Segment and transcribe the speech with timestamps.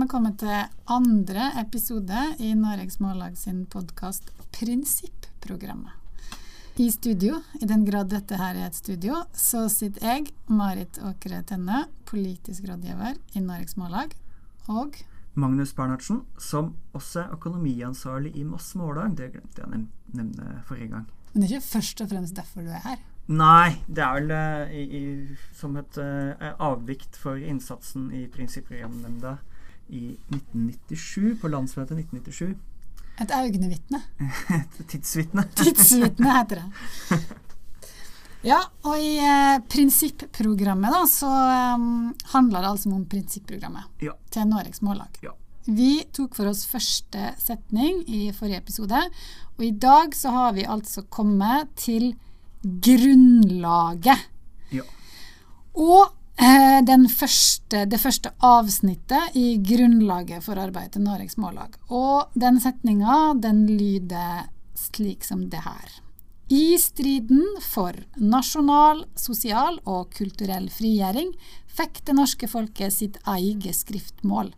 [0.00, 5.94] vi kommet til andre episode i Noregs Mållag sin podkast Prinsipprogrammet.
[6.76, 11.40] I studio, i den grad dette her er et studio, så sitter jeg, Marit Åkre
[11.48, 14.12] Tenne, politisk rådgiver i Noregs Mållag,
[14.68, 15.00] og
[15.32, 19.16] Magnus Bernhardsen, som også er økonomiansvarlig i Moss Mållag.
[19.16, 21.10] Det glemte jeg å nev- nevne forrige gang.
[21.32, 23.02] Men det er ikke først og fremst derfor du er her.
[23.32, 29.38] Nei, det er vel uh, i, i, som et uh, avvikt for innsatsen i Prinsipprogramnemnda
[29.88, 32.56] i 1997, på landsmøtet 1997.
[33.22, 34.00] Et øynevitne.
[34.52, 35.44] Et tidsvitne.
[35.62, 37.20] Tidsvitne heter det.
[38.46, 41.86] Ja, og i eh, prinsipprogrammet da, så eh,
[42.30, 44.12] handler det altså om prinsipprogrammet Ja.
[44.30, 45.16] til Noregs Mållag.
[45.24, 45.32] Ja.
[45.66, 49.00] Vi tok for oss første setning i forrige episode,
[49.56, 52.12] og i dag så har vi altså kommet til
[52.62, 54.28] grunnlaget.
[54.76, 54.84] Ja.
[55.74, 61.76] Og første, det første avsnittet i grunnlaget for arbeidet til Noregs Mållag.
[61.90, 66.02] Og den setninga, den lyder slik som det her.
[66.48, 71.32] I striden for nasjonal, sosial og kulturell frigjøring
[71.66, 74.52] fikk det norske folket sitt eget skriftmål.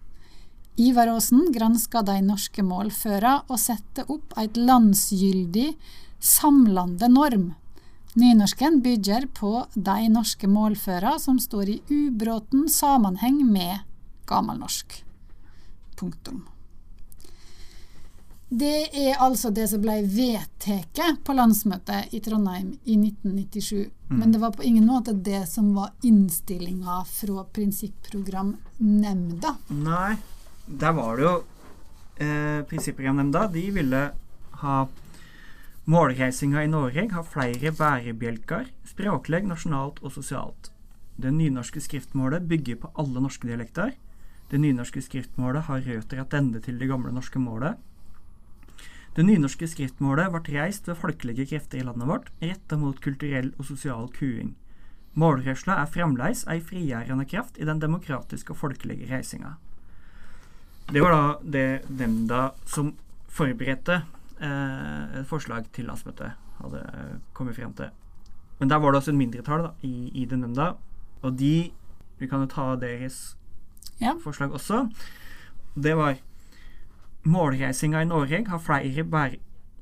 [0.78, 5.72] Ivar Aasen granska de norske målføra og sette opp et landsgyldig,
[6.20, 7.54] samlande norm.
[8.14, 13.78] Nynorsken bygger på de norske målføra som står i ubråten sammenheng med
[14.26, 15.04] gammelnorsk.
[15.98, 16.46] Punktum.
[18.48, 23.90] Det er altså det som ble vedtatt på landsmøtet i Trondheim i 1997.
[24.08, 29.54] Men det var på ingen måte det som var innstillinga fra prinsipprogramnemnda.
[29.84, 30.16] Nei,
[30.64, 31.34] der var det jo
[32.24, 33.46] eh, Prinsipprogramnemnda.
[33.52, 34.00] De ville
[34.62, 34.86] ha
[35.88, 40.68] målreisinga i Norge har flere bærebjelker, språklig, nasjonalt og sosialt.
[41.16, 43.94] Det nynorske skriftmålet bygger på alle norske dialekter.
[44.50, 47.80] Det nynorske skriftmålet har røtter attende til det gamle norske målet.
[49.16, 53.64] Det nynorske skriftmålet ble reist ved folkelige krefter i landet vårt, retta mot kulturell og
[53.66, 54.52] sosial kuing.
[55.18, 59.56] Målrørsla er fremdeles ei frigjørende kraft i den demokratiske og folkelige reisinga.
[60.92, 62.92] Det var da det nemnda som
[63.32, 64.02] forberedte
[64.40, 66.32] eh, et forslag til landsmøtet,
[66.62, 67.90] hadde eh, kommet frem til.
[68.60, 70.72] Men der var det også en mindretall da, i, i den nemnda,
[71.22, 71.70] og de
[72.18, 73.36] Vi kan jo ta deres
[74.00, 74.16] Ja.
[74.18, 74.88] forslag også.
[75.80, 76.16] Det var
[77.24, 79.36] Målreisinga i Norge har flere, bære,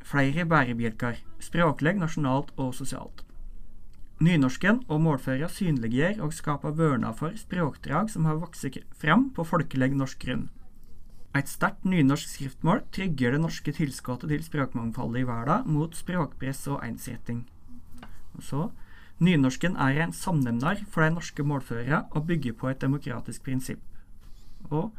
[0.04, 3.22] flere bærebjelker, språklig, nasjonalt og sosialt.
[4.20, 9.90] Nynorsken og målføra synliggjør og skaper vørna for språkdrag som har vokst fram på folkelig
[9.96, 10.48] norsk grunn.
[11.34, 16.84] Et sterkt nynorsk skriftmål trygger det norske tilskuddet til språkmangfoldet i verden mot språkpress og
[16.86, 17.46] ensretting.
[18.40, 18.70] Så
[19.16, 23.80] Nynorsken er en samnemnar for de norske målføra og bygger på et demokratisk prinsipp.
[24.68, 24.90] Og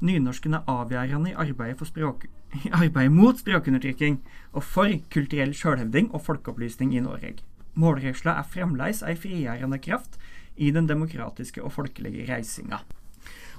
[0.00, 2.26] nynorsken er avgjørende i arbeidet, språk,
[2.64, 4.18] i arbeidet mot språkundertrykking
[4.52, 7.36] og for kulturell sjølhevding og folkeopplysning i Norge.
[7.78, 10.18] Målrørsla er fremdeles ei frigjørende kraft
[10.56, 12.82] i den demokratiske og folkelige reisinga.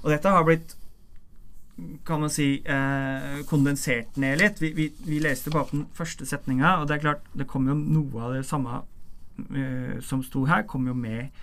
[0.02, 0.76] Og dette har blitt
[2.04, 4.60] kan man si, eh, kondensert ned litt.
[4.62, 7.66] Vi, vi, vi leste bare på den første setninga, og det er klart, det kom
[7.66, 8.82] jo noe av det samme
[9.50, 11.34] eh, som sto her, kom jo med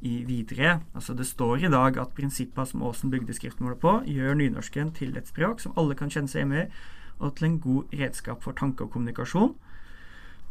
[0.00, 0.80] i videre.
[0.94, 5.16] Altså Det står i dag at prinsippa som Aasen bygde skriftmålet på, gjør nynorsken til
[5.16, 6.68] et språk som alle kan kjenne seg hjemme i,
[7.20, 9.54] og til en god redskap for tanke og kommunikasjon.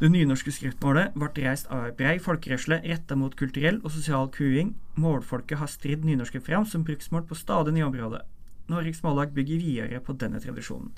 [0.00, 4.72] Det nynorske skriftmålet ble reist av ei brei folkerørsle retta mot kulturell og sosial kuing.
[4.96, 8.22] Målfolket har stridd nynorsken fram som bruksmål på stadig nye områder.
[8.70, 10.92] Norges Mållag bygger videre på denne tradisjonen.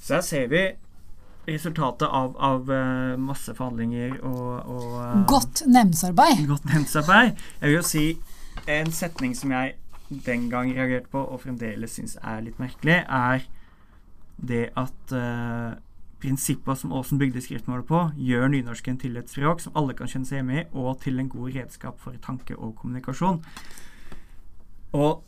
[0.00, 0.66] Så her ser vi
[1.46, 6.46] resultatet av, av eh, masse forhandlinger og, og eh, Godt nemndsarbeid.
[6.48, 7.42] godt nemndsarbeid.
[7.60, 8.06] Jeg vil jo si
[8.66, 9.76] en setning som jeg
[10.08, 13.42] den gang reagerte på, og fremdeles syns er litt merkelig, er
[14.36, 15.74] det at uh,
[16.22, 20.28] prinsippa som Aasen bygde skriftmålet på, gjør nynorsken til et språk som alle kan kjenne
[20.28, 23.40] seg hjemme i, og til en god redskap for tanke og kommunikasjon.
[24.96, 25.24] Og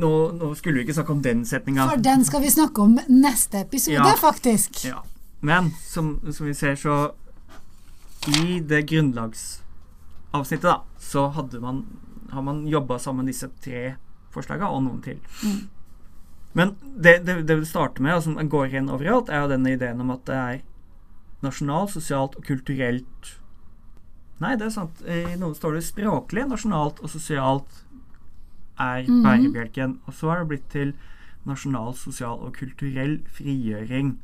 [0.00, 1.86] nå, nå skulle vi ikke snakke om den setninga.
[1.90, 4.16] For den skal vi snakke om neste episode, Ja.
[4.20, 4.84] faktisk.
[4.84, 5.02] Ja.
[5.40, 7.12] Men som, som vi ser, så
[8.26, 11.84] I det grunnlagsavsnittet, da, så hadde man,
[12.32, 13.94] har man jobba sammen disse tre
[14.34, 15.20] forslagene, og noen til.
[15.44, 15.60] Mm.
[16.56, 19.76] Men det, det, det det starter med, og som går igjen overalt, er jo denne
[19.76, 20.62] ideen om at det er
[21.44, 23.34] nasjonalt, sosialt og kulturelt
[24.36, 24.98] Nei, det er sant.
[25.08, 27.78] I noen står det språklig, nasjonalt og sosialt
[28.78, 29.22] er Mhm.
[29.24, 29.98] bærebjelken.
[30.06, 30.94] Og så har det blitt til
[31.46, 34.16] nasjonal, sosial og kulturell frigjøring.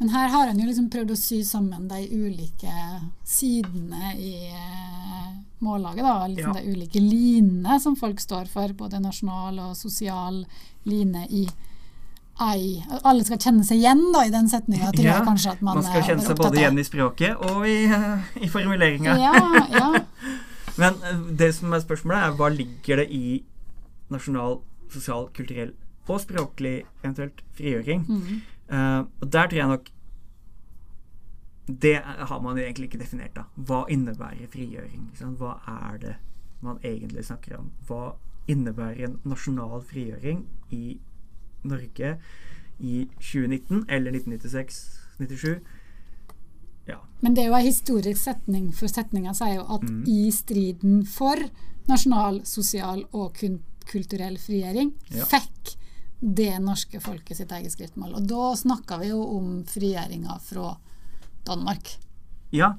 [0.00, 2.72] Men her har en jo liksom prøvd å sy sammen de ulike
[3.24, 5.28] sidene i eh,
[5.62, 6.02] mållaget.
[6.02, 6.60] da, liksom Ja.
[6.62, 10.44] De ulike linene som folk står for, både nasjonal og sosial
[10.84, 11.46] line i
[12.40, 12.82] ei.
[13.04, 15.76] Alle skal kjenne seg igjen da i den setninga, tror Ja, jeg kanskje at man,
[15.76, 17.84] Man skal kjenne seg både igjen i språket og i,
[18.44, 19.16] i formuleringa.
[19.16, 19.32] Ja,
[19.70, 19.92] ja.
[20.78, 23.44] Men eh, det som er spørsmålet, er hva ligger det i
[24.12, 24.60] nasjonal,
[24.92, 25.72] sosial, kulturell
[26.08, 28.04] og språklig eventuelt frigjøring?
[28.08, 28.40] Mm.
[28.64, 29.88] Uh, og der tror jeg nok
[31.82, 33.42] Det har man egentlig ikke definert, da.
[33.56, 35.06] Hva innebærer frigjøring?
[35.10, 35.36] Liksom?
[35.40, 36.14] Hva er det
[36.60, 37.70] man egentlig snakker om?
[37.86, 38.16] Hva
[38.48, 41.00] innebærer en nasjonal frigjøring i
[41.62, 42.18] Norge
[42.78, 45.60] i 2019 eller 1996-97?
[46.88, 46.98] Ja.
[47.22, 50.04] Men det er jo en historisk setning, for setninga sier jo at Mm.
[50.06, 51.36] i striden for
[51.88, 53.34] nasjonal, sosial og
[53.86, 55.24] kulturell frigjøring Ja.
[55.24, 55.76] fikk
[56.22, 58.14] det norske folket sitt eget skriftmål.
[58.16, 60.76] Og da snakka vi jo om frigjøringa fra
[61.46, 61.96] Danmark.
[62.52, 62.74] Ja,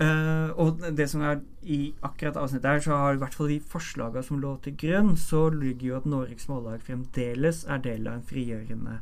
[0.00, 3.58] Uh, og det som er i akkurat avsnittet her, så har i hvert fall de
[3.60, 8.14] forslagene som lå til grunn, så ligger jo at Norges Mållag fremdeles er del av
[8.14, 9.00] en frigjørende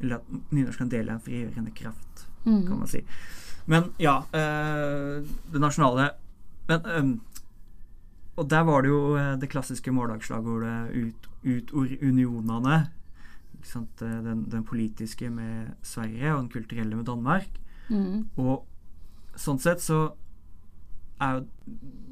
[0.00, 0.22] Eller at
[0.52, 2.66] nynorsk er en del av en frigjørende kraft, Mm.
[2.68, 3.02] kan man si.
[3.66, 5.22] Men ja, eh,
[5.52, 6.10] det nasjonale
[6.68, 7.20] Men ehm,
[8.36, 12.86] Og der var det jo eh, det klassiske mållagsslagordet ut, 'ut or unionene'.
[13.74, 17.48] Eh, Den, den politiske med Sverige og den kulturelle med Danmark.
[17.88, 18.28] Mm.
[18.36, 18.66] Og
[19.36, 20.12] sånn sett så
[21.20, 21.46] er jo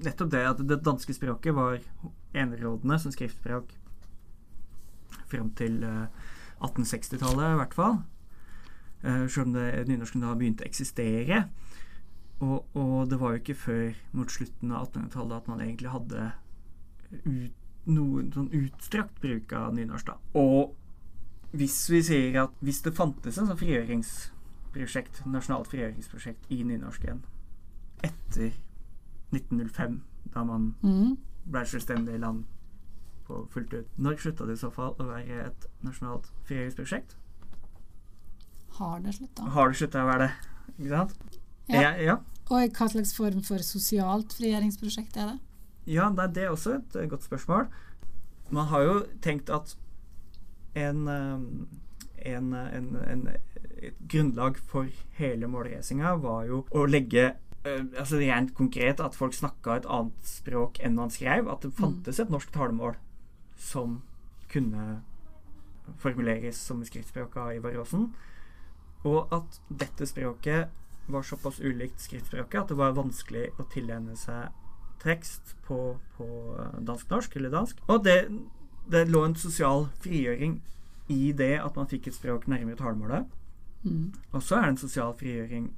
[0.04, 1.78] nettopp det at det danske språket var
[2.34, 3.74] enerådende som skriftspråk
[5.30, 6.06] frem til eh,
[6.60, 7.98] 1860-tallet i hvert fall.
[9.04, 11.42] Eh, selv om det nynorsken da begynte å eksistere.
[12.40, 16.30] Og, og det var jo ikke før mot slutten av 1800-tallet at man egentlig hadde
[17.24, 20.08] ut, noen sånn utstrakt bruk av nynorsk.
[20.08, 20.16] da.
[20.40, 20.74] Og
[21.54, 27.20] hvis vi sier at hvis det fantes en sånn frigjøringsprosjekt, nasjonalt frigjøringsprosjekt i nynorsken
[28.04, 28.56] etter
[29.36, 30.00] 1905,
[30.34, 31.16] da man Mm.
[31.46, 32.44] ble selvstendig land
[33.26, 37.16] på fullt ut, når slutta det i så fall å være et nasjonalt frigjøringsprosjekt?
[38.78, 39.48] Har det slutta?
[39.54, 40.52] Har det slutta å være det?
[40.74, 41.40] Ikke sant?
[41.70, 41.80] Ja.
[41.80, 42.16] Jeg, ja.
[42.52, 45.38] Og hva slags form for sosialt frigjøringsprosjekt er det?
[45.88, 47.68] Ja, nei, det er også et eh, godt spørsmål.
[48.52, 49.76] Man har jo tenkt at
[50.74, 53.26] en, eh, en, eh, en, en
[53.84, 54.88] et grunnlag for
[55.18, 57.34] hele målracinga var jo å legge
[57.64, 61.48] altså Rent konkret at folk snakka et annet språk enn man skrev.
[61.48, 62.98] At det fantes et norsk talemål
[63.56, 64.02] som
[64.52, 65.02] kunne
[66.00, 68.10] formuleres som skriftspråka i Ivar Aasen.
[69.04, 70.72] Og at dette språket
[71.06, 74.52] var såpass ulikt skriftspråket at det var vanskelig å tilegne seg
[75.04, 76.26] tekst på, på
[76.80, 77.82] dansk-norsk eller dansk.
[77.92, 78.18] Og det,
[78.88, 80.62] det lå en sosial frigjøring
[81.12, 83.28] i det at man fikk et språk nærmere talemålet.
[83.84, 84.14] Mm.
[84.32, 85.68] Og så er det en sosial frigjøring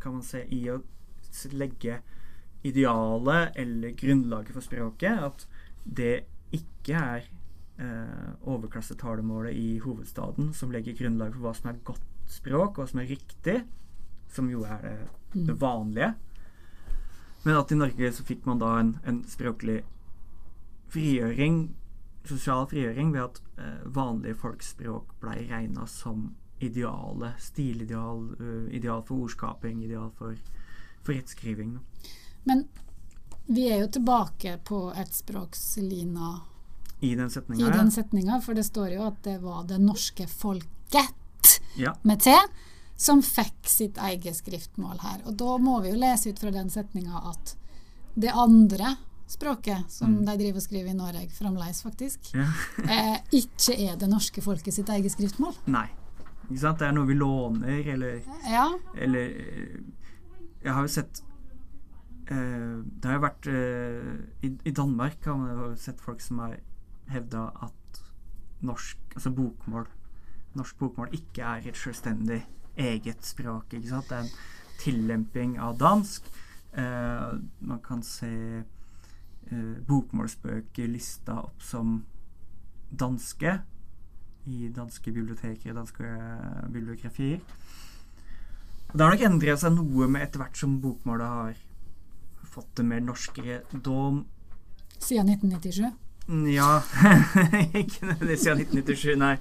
[0.00, 0.80] kan man se, i å
[1.52, 2.00] legge
[2.64, 5.20] idealet eller grunnlaget for språket.
[5.20, 5.44] At
[5.84, 6.24] det
[6.56, 7.28] ikke er
[7.82, 13.02] eh, overklassetalemålet i hovedstaden som legger grunnlag for hva som er godt språk, og som
[13.02, 13.62] er riktig,
[14.32, 14.98] som jo er det,
[15.32, 15.58] det Mm.
[15.58, 16.14] vanlige.
[17.44, 19.82] Men at i Norge så fikk man da en, en språklig
[20.92, 21.74] frigjøring,
[22.24, 27.40] sosial frigjøring, ved at eh, vanlige folks språk blei regna som idealet.
[27.42, 30.36] Stilideal, uh, ideal for ordskaping, ideal for,
[31.02, 31.78] for rettskriving.
[32.44, 32.68] Men
[33.46, 36.28] vi er jo tilbake på ettspråkslina
[37.00, 41.10] I i den setninga, for det står jo at det var det norske folket
[41.76, 41.94] Ja.
[42.04, 42.34] med T
[42.96, 45.22] som fikk sitt eget skriftmål her.
[45.26, 47.54] Og da må vi jo lese ut fra den setninga at
[48.14, 48.96] det andre
[49.32, 50.26] språket som Mm.
[50.26, 52.44] de driver og skriver i Norge fremdeles, faktisk, ja.
[52.84, 55.54] eh, ikke er det norske folket sitt eget skriftmål.
[55.66, 55.88] Nei.
[56.50, 56.78] Ikke sant?
[56.78, 58.66] Det er noe vi låner, eller Ja.
[58.94, 59.80] Eller eh,
[60.62, 61.22] Jeg har jo sett
[62.30, 64.10] eh, Det har jo vært eh,
[64.46, 66.58] i, I Danmark har man jo sett folk som har
[67.12, 68.02] hevda at
[68.62, 69.86] norsk, altså bokmål
[70.54, 72.42] Norsk bokmål ikke er et selvstendig
[72.76, 73.72] eget språk.
[73.72, 74.08] ikke sant?
[74.08, 74.34] Det er en
[74.78, 76.28] tillemping av dansk.
[76.72, 78.32] Eh, man kan se
[79.52, 81.98] eh, bokmålsbøker lista opp som
[82.90, 83.58] danske
[84.46, 87.40] i danske biblioteker, danske eh, bibliografier.
[88.88, 91.60] Og Det har nok endret seg noe med etter hvert som bokmålet har
[92.52, 93.62] fått det mer norskere.
[93.72, 93.98] Da
[95.02, 96.11] Siden 1997.
[96.28, 96.80] Ja
[97.82, 99.36] Ikke nødvendigvis siden 1997, nei.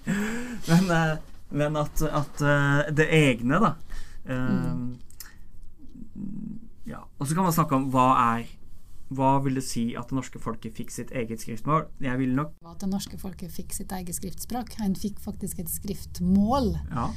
[0.68, 1.18] Men, eh,
[1.52, 3.76] men at, at eh, det egne, da
[4.22, 5.00] Mm.
[6.86, 7.00] Ja.
[7.20, 8.08] Og så kan man snakke om hva
[8.38, 8.44] er
[9.12, 11.88] Hva vil det si at det norske folket fikk sitt eget skriftmål?
[12.00, 14.78] Jeg vil nok At det norske folket fikk sitt eget skriftspråk.
[14.86, 16.70] En fikk faktisk et skriftmål.
[16.94, 17.08] Ja.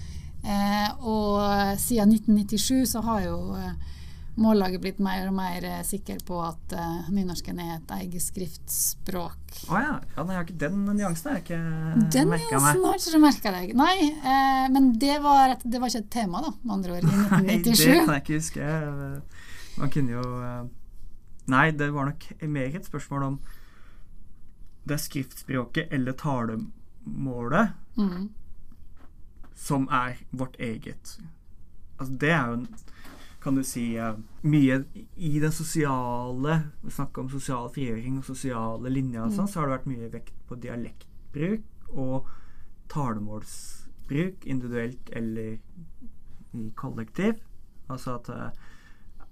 [0.42, 3.76] Eh, og siden 1997 så har jo eh,
[4.36, 9.58] Mållaget blitt mer og mer eh, sikker på at uh, nynorsken er et eget skriftspråk.
[9.70, 9.92] Å ja.
[10.16, 10.24] ja.
[10.26, 11.58] Nei, den nyansen har jeg ikke
[12.16, 12.88] Den merka nyansen meg.
[12.88, 13.74] har ikke du merka deg.
[13.78, 17.06] Nei, eh, men det var, et, det var ikke et tema, da, med andre ord,
[17.06, 17.44] i 1997.
[17.54, 18.70] Nei, det kan jeg ikke huske.
[19.78, 20.64] Man kunne jo eh,
[21.54, 23.38] Nei, det var nok mer et spørsmål om
[24.84, 28.28] det er skriftspråket eller talemålet Mm.
[29.54, 31.12] som er vårt eget.
[32.00, 32.64] Altså, det er jo en
[33.44, 34.16] kan du si eh,
[34.48, 34.78] mye
[35.16, 39.68] i den sosiale Vi snakker om sosial frigjøring og sosiale linjer og sånn, så har
[39.68, 42.30] det vært mye vekt på dialektbruk og
[42.92, 45.58] talemålsbruk, individuelt eller
[46.54, 47.42] i kollektiv.
[47.90, 48.48] Altså at det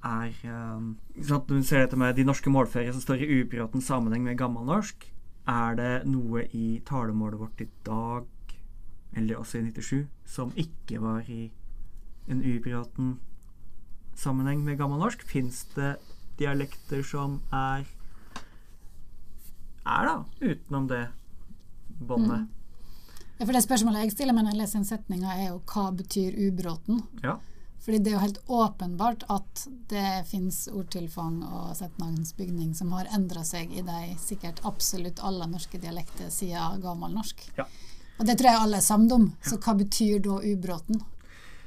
[0.02, 0.92] er um,
[1.22, 5.08] sånn Du ser dette med de norske målferier som står i ubråten sammenheng med gammelnorsk.
[5.48, 8.56] Er det noe i talemålet vårt i dag,
[9.16, 11.48] eller også i 97, som ikke var i
[12.30, 13.16] en ubråten
[14.18, 15.22] sammenheng med gammelnorsk?
[15.26, 15.96] Fins det
[16.40, 17.86] dialekter som er
[19.82, 21.06] er da utenom det
[21.86, 22.48] båndet?
[23.38, 25.88] Ja, for Det spørsmålet jeg stiller meg når jeg leser den setninga, er jo hva
[25.98, 27.02] betyr ubråten?
[27.24, 27.40] Ja.
[27.82, 33.42] Fordi det er jo helt åpenbart at det fins ordtilfang og setningsbygning som har endra
[33.42, 37.42] seg i de sikkert absolutt alle norske dialekter siden gammelnorsk.
[37.58, 37.66] Ja.
[38.20, 39.24] Og det tror jeg alle er samd om.
[39.42, 41.02] Så hva betyr da ubråten?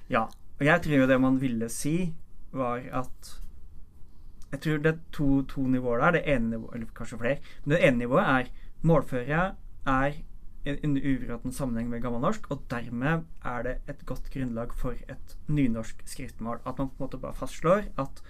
[0.08, 0.30] Ja.
[0.56, 2.14] Og jeg tror jo det man ville si,
[2.56, 3.42] var at
[4.52, 6.12] Jeg tror det er to, to nivåer der.
[6.12, 7.38] Det ene nivået, eller kanskje flere.
[7.64, 10.14] Men det ene nivået er målføra er
[10.66, 15.38] en, en uråten sammenheng med gammelnorsk, og dermed er det et godt grunnlag for et
[15.48, 16.62] nynorsk skriftmål.
[16.66, 18.24] At man på en måte bare fastslår at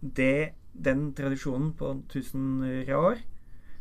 [0.00, 3.22] det, den tradisjonen på tusener av år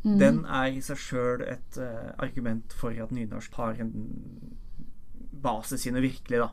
[0.04, 3.92] den er i seg sjøl et uh, argument for at nynorsk har en
[5.44, 6.50] basis i noe virkelig, da.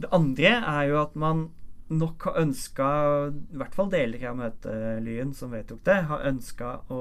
[0.00, 1.48] Det andre er jo at man
[1.90, 2.86] nok har ønska,
[3.52, 7.00] i hvert fall deler av møtelyen som vedtok det, har ønska å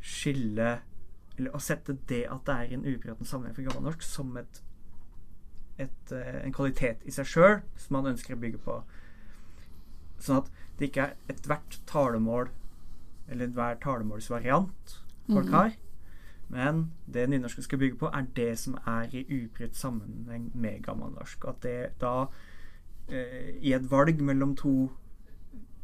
[0.00, 0.78] skille
[1.38, 4.60] Eller å sette det at det er en ubråten sammenheng for gammelnorsk, som et,
[5.78, 8.80] et, eh, en kvalitet i seg sjøl som man ønsker å bygge på.
[10.18, 10.48] Sånn at
[10.80, 12.50] det ikke er ethvert talemål
[13.28, 14.96] eller enhver talemålsvariant
[15.28, 15.52] folk Mhm.
[15.54, 15.72] har.
[16.48, 21.44] Men det nynorsken skal bygge på, er det som er i ubrutt sammenheng med gammelnorsk.
[21.48, 22.26] At det da,
[23.08, 24.90] i et valg mellom to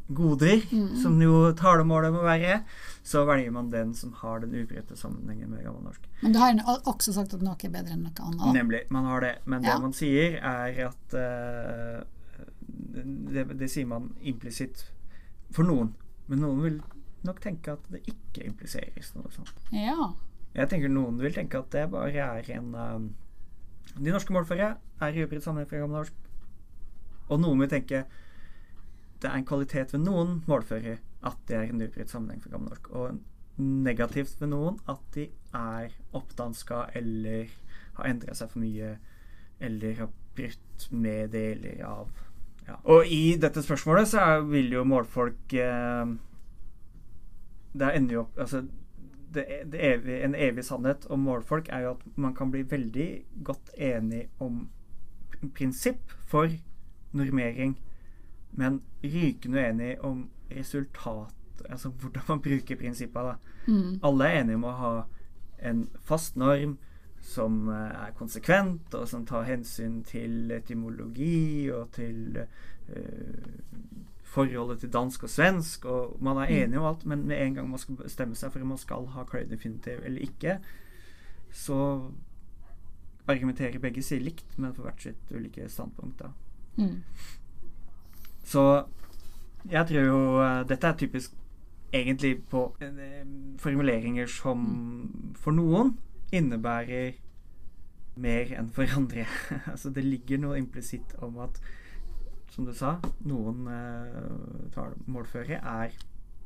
[0.07, 0.95] goder, mm.
[1.01, 2.59] som jo talemålet må være,
[3.05, 6.03] så velger man den som har den ubrutte sammenhengen med gammelnorsk.
[6.21, 8.51] Men du har også sagt at noe er bedre enn noe annet.
[8.53, 8.83] Nemlig.
[8.93, 9.33] Man har det.
[9.45, 12.03] Men det man sier, er at eh,
[12.69, 14.85] det, det sier man implisitt
[15.55, 15.95] for noen.
[16.29, 16.79] Men noen vil
[17.25, 19.57] nok tenke at det ikke impliseres noe sånt.
[19.73, 20.11] Ja.
[20.55, 23.07] Jeg tenker noen vil tenke at det bare er en um,
[23.95, 26.13] De norske målførere er i ubrutt sammenheng fra gammelnorsk.
[27.29, 28.05] Og noen vil tenke
[29.21, 32.89] det er en kvalitet ved noen målførere at det er en ubrutt sammenheng for gammelnorsk.
[32.93, 33.21] Og
[33.57, 37.47] negativt ved noen at de er oppdanska eller
[37.95, 38.97] har endra seg for mye
[39.63, 42.09] eller har brutt med deler av
[42.67, 42.79] ja.
[42.91, 46.13] Og i dette spørsmålet så vil jo målfolk eh,
[47.77, 48.63] Det ender jo opp Altså
[49.35, 53.09] det, det evig, en evig sannhet om målfolk er jo at man kan bli veldig
[53.43, 54.63] godt enig om
[55.53, 56.49] prinsipp for
[57.15, 57.77] normering,
[58.51, 63.23] men rykende uenig om resultat, altså hvordan man bruker prinsippa.
[63.23, 63.35] da.
[63.67, 63.99] Mm.
[64.03, 64.93] Alle er enige om å ha
[65.59, 66.77] en fast norm
[67.25, 73.47] som eh, er konsekvent, og som tar hensyn til etymologi og til uh,
[74.35, 75.85] forholdet til dansk og svensk.
[75.89, 78.61] Og man er enige om alt, men med en gang man skal bestemme seg for
[78.61, 80.59] om man skal ha Clay Definitive eller ikke,
[81.51, 81.79] så
[83.27, 86.19] argumenterer begge sider likt, men for hvert sitt ulike standpunkt.
[86.19, 86.29] da.
[86.77, 87.03] Mm.
[88.45, 88.63] Så
[89.71, 91.33] jeg tror jo eh, Dette er typisk
[91.95, 93.23] egentlig på eh,
[93.63, 94.65] formuleringer som
[95.39, 95.93] for noen
[96.35, 97.15] innebærer
[98.19, 99.25] mer enn for andre.
[99.71, 101.57] altså det ligger noe implisitt om at,
[102.53, 104.99] som du sa, noen eh, tale-
[105.59, 105.95] er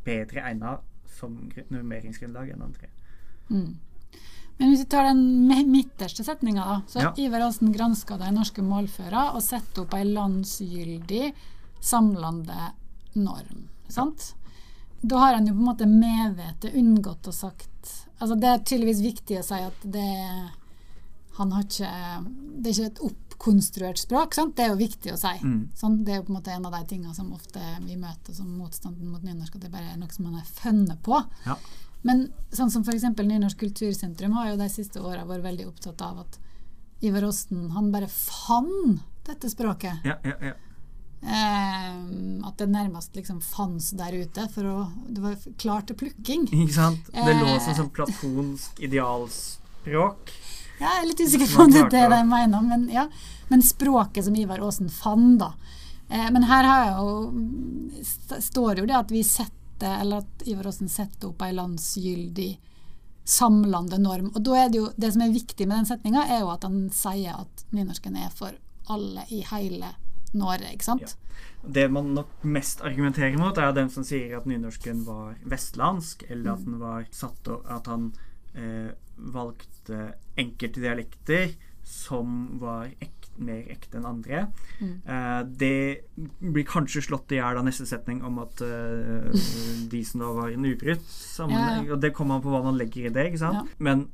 [0.05, 0.77] bedre egna
[1.09, 2.89] som gr- normeringsgrunnlag enn andre.
[3.49, 3.75] Mm.
[4.59, 6.81] Men hvis vi tar den midterste setninga, da.
[6.87, 7.13] Så Ja.
[7.17, 11.33] Ivar Aasen granska de norske målføra og satte opp ei landsgyldig,
[11.79, 12.73] samlende
[13.15, 13.69] norm.
[13.87, 14.33] Sant?
[15.01, 18.99] Da har han jo på en måte medvetet unngått å sagt Altså Det er tydeligvis
[18.99, 20.51] viktig å si at det
[21.37, 21.91] han har ikke
[22.59, 24.35] Det er ikke et oppkonstruert språk.
[24.35, 24.57] Sant?
[24.57, 25.31] Det er jo viktig å si.
[25.39, 25.69] Mm.
[25.79, 28.35] Sånn, det er jo på en måte en av de tingene som ofte vi møter
[28.35, 31.21] som motstanden mot nynorsk, at det bare er noe som man har funnet på.
[31.45, 31.55] Ja.
[32.07, 33.03] Men sånn som f.eks.
[33.17, 36.39] Nynorsk kultursentrum har jo de siste åra vært veldig opptatt av at
[37.03, 40.03] Ivar Osten han bare fant dette språket.
[40.07, 40.55] Ja, ja, ja.
[41.19, 41.95] Eh,
[42.47, 44.47] at det nærmest liksom fantes der ute.
[44.53, 44.77] For å,
[45.07, 46.47] det var klart til plukking.
[46.47, 47.11] Ikke sant?
[47.11, 47.59] Det lå Eh.
[47.65, 50.31] som sånn platonsk idealspråk.
[50.79, 53.09] Ja, jeg er litt usikker på om det er det jeg mener, men, ja.
[53.49, 55.53] men språket som Ivar Aasen fant, da.
[56.09, 60.47] Eh, men her har jeg jo, st står jo det at vi setter, eller at
[60.49, 62.51] Ivar Aasen setter opp ei landsgyldig
[63.29, 64.31] samlende norm.
[64.33, 66.65] Og da er det jo, det som er viktig med den setninga, er jo at
[66.65, 68.55] han sier at nynorsken er for
[68.89, 69.93] alle i hele
[70.33, 71.15] Norge, ikke sant?
[71.61, 76.53] Det man nok mest argumenterer mot, er den som sier at nynorsken var vestlandsk, eller
[76.53, 78.11] at den var satt At han
[78.53, 84.43] eh, valgte enkelte dialekter som var ek, mer ekte enn andre.
[84.79, 84.93] Mm.
[85.05, 85.73] Eh, det
[86.39, 89.29] blir kanskje slått i hjel av neste setning om at eh,
[89.91, 92.79] de som da var en ubrutt sammenheng Ja, Og det kommer an på hva man
[92.79, 93.63] legger i det, ikke sant?
[93.63, 93.83] Ja.
[93.89, 94.07] Men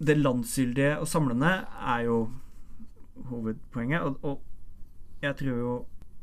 [0.00, 1.52] det landsgyldige og samlende
[1.94, 2.18] er jo
[3.30, 4.02] hovedpoenget.
[4.02, 5.74] Og, og jeg tror jo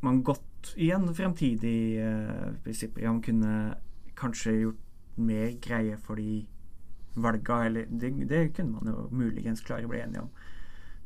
[0.02, 3.74] man godt i en fremtidig uh, om kunne
[4.18, 4.84] kanskje gjort
[5.16, 6.46] mer greie for de
[7.14, 10.30] valga, eller det, det kunne man jo muligens klare å bli enige om.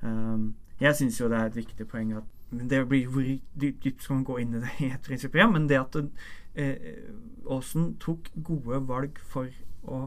[0.03, 3.85] Um, jeg syns jo det er et viktig poeng at men det blir Hvor dypt,
[3.85, 5.55] dypt skal man gå inn i det i et prinsipprogram?
[5.57, 5.97] Men det at
[6.55, 7.07] eh,
[7.49, 9.49] Aasen tok gode valg for
[9.89, 10.03] å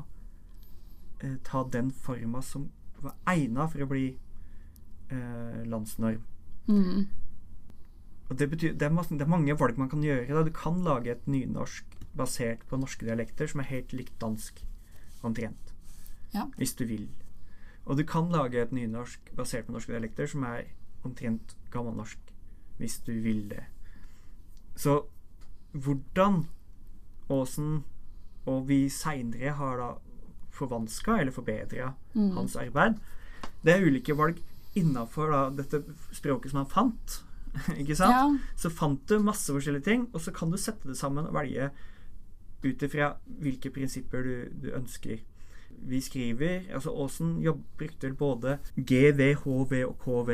[1.24, 2.70] eh, ta den forma som
[3.02, 4.06] var egna for å bli
[5.10, 6.22] eh, landsnorm.
[6.70, 7.08] Mm.
[8.30, 10.30] Og det betyr det er, masse, det er mange valg man kan gjøre.
[10.30, 10.46] Da.
[10.46, 14.62] Du kan lage et nynorsk basert på norske dialekter som er helt likt dansk,
[15.26, 15.74] omtrent.
[16.34, 16.46] Ja.
[16.60, 17.10] Hvis du vil.
[17.86, 20.64] Og du kan lage et nynorsk basert på norske dialekter som er
[21.06, 22.18] omtrent gammelnorsk,
[22.80, 23.66] hvis du vil det.
[24.76, 25.04] Så
[25.76, 26.46] hvordan
[27.30, 27.84] Aasen
[28.46, 29.92] og vi seinere har da
[30.56, 32.32] forvanska eller forbedra Mm.
[32.38, 32.98] hans arbeid,
[33.66, 34.38] det er ulike valg
[34.76, 37.24] innafor dette språket som han fant.
[37.80, 38.12] Ikke sant?
[38.12, 38.38] Ja.
[38.56, 41.70] Så fant du masse forskjellige ting, og så kan du sette det sammen og velge
[42.64, 45.20] ut ifra hvilke prinsipper du, du ønsker.
[45.82, 47.44] Vi skriver Altså Aasen
[47.78, 50.32] brukte vel både GV, HV og KV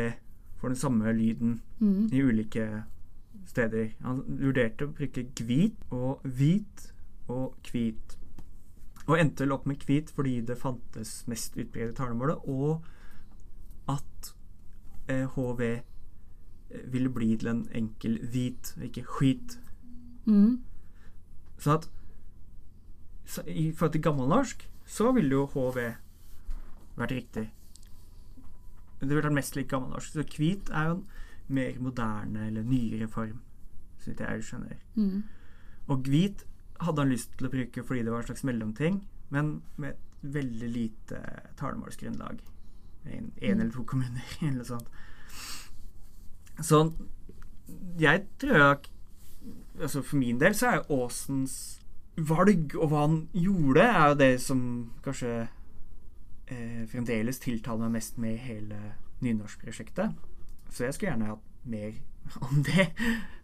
[0.58, 2.10] for den samme lyden Mm.
[2.14, 2.84] i ulike
[3.46, 3.90] steder.
[4.02, 6.94] Han vurderte å bruke hvit og hvit
[7.28, 8.18] og hvit.
[9.08, 12.84] Og endte vel opp med hvit fordi det fantes mest utbredet talemålet, og
[13.90, 14.34] at
[15.10, 15.82] eh, HV eh,
[16.86, 19.58] ville bli til en enkel hvit, ikke skit.
[20.26, 20.60] Mm.
[21.58, 21.90] Sånn at
[23.26, 25.80] så I forhold til gammelnorsk så ville jo HV
[27.00, 27.46] vært riktig.
[29.00, 30.14] Det ville vært mest lik gammelnorsk.
[30.14, 31.06] Så hvit er jo en
[31.56, 33.40] mer moderne eller nyere form,
[34.00, 34.82] så vidt jeg skjønner.
[34.96, 35.24] Mm.
[35.88, 36.46] Og hvit
[36.82, 39.02] hadde han lyst til å bruke fordi det var en slags mellomting,
[39.32, 41.22] men med et veldig lite
[41.60, 42.42] talemålsgrunnlag.
[43.06, 44.92] En, en eller to kommuner, eller noe sånt.
[46.62, 46.84] Så
[47.98, 48.92] jeg tror jeg
[49.80, 51.81] altså For min del så er jo Aasens
[52.28, 54.62] valg og hva han gjorde, er jo det som
[55.06, 58.80] kanskje eh, fremdeles tiltaler meg mest med hele
[59.22, 60.14] nynorskprosjektet.
[60.72, 61.98] Så jeg skulle gjerne hatt mer
[62.48, 62.88] om det.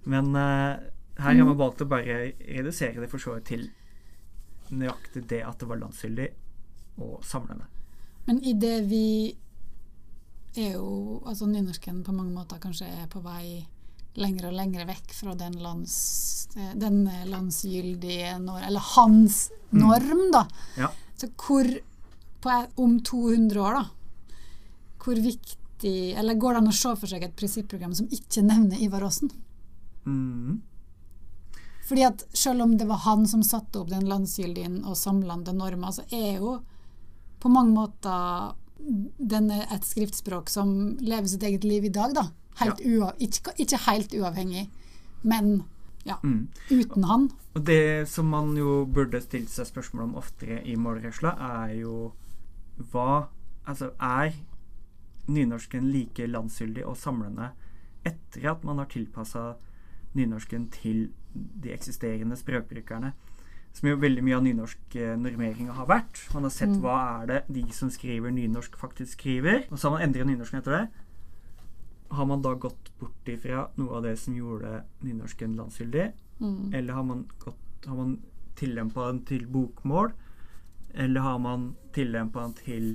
[0.05, 0.85] Men eh,
[1.17, 3.67] her har man valgt å bare redusere det for så vidt til
[4.69, 6.27] nøyaktig det at det var landsfyldig
[7.03, 7.67] og samlende.
[8.27, 9.07] Men i det vi
[10.57, 13.67] er jo Altså nynorsken på mange måter kanskje er på vei
[14.17, 15.97] lenger og lenger vekk fra den, lands,
[16.55, 20.45] den landsgyldige norm Eller hans norm, da.
[20.77, 20.91] Ja.
[21.17, 21.69] Så hvor
[22.41, 24.37] på, Om 200 år, da.
[25.03, 28.81] Hvor viktig Eller går det an å se for seg et prinsipprogram som ikke nevner
[28.81, 29.31] Ivar Aasen?
[30.07, 30.61] Mm.
[31.87, 35.93] Fordi at selv om det var han som satte opp den landsgyldige og samlende norma,
[35.95, 36.57] så er jo
[37.39, 38.55] på mange måter
[39.17, 42.27] denne et skriftspråk som lever sitt eget liv i dag, da.
[42.59, 44.69] Helt ua, ikke, ikke helt uavhengig,
[45.23, 45.63] men
[46.05, 46.47] ja, Mm.
[46.71, 47.29] uten han.
[47.55, 51.35] Og det som man jo burde stilt seg spørsmål om oftere i målresla,
[51.67, 52.13] er jo
[52.91, 53.27] hva
[53.67, 54.31] Altså, er
[55.27, 57.49] nynorsken like landsgyldig og samlende
[58.07, 59.55] etter at man har tilpassa
[60.15, 63.11] nynorsken til de eksisterende språkbrukerne?
[63.75, 66.21] Som jo veldig mye av nynorsk eh, normeringa har vært.
[66.33, 66.79] Man har sett Mm.
[66.81, 69.65] hva er det de som skriver nynorsk, faktisk skriver.
[69.69, 70.87] Og så har man endret nynorsken etter det.
[72.17, 76.07] Har man da gått bort ifra noe av det som gjorde nynorsken landsgyldig?
[76.41, 76.73] Mm.
[76.73, 78.15] Eller har man, gått, har man
[78.57, 80.15] tillempa den til bokmål?
[80.97, 82.87] Eller har man tillempa den til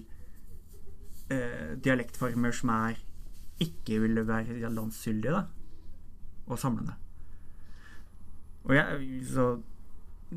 [1.31, 2.99] eh, dialektformer som er
[3.63, 5.45] ikke ville være landsgyldige, da?
[6.51, 6.97] Og samlende.
[8.65, 9.47] Og jeg, så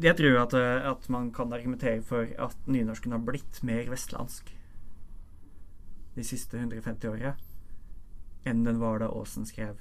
[0.02, 4.54] jeg tror at, eh, at man kan argumentere for at nynorsken har blitt mer vestlandsk
[6.16, 7.34] de siste 150 åra
[8.46, 9.80] enn den var da Aasen skrev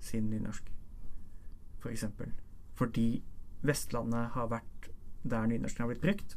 [0.00, 0.68] sin nynorsk,
[1.80, 2.32] for eksempel.
[2.76, 3.22] Fordi
[3.66, 4.90] Vestlandet har vært
[5.26, 6.36] der nynorsken har blitt brukt,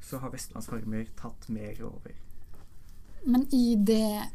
[0.00, 2.14] så har vestlandsformer tatt mer over.
[3.26, 4.28] Men i det,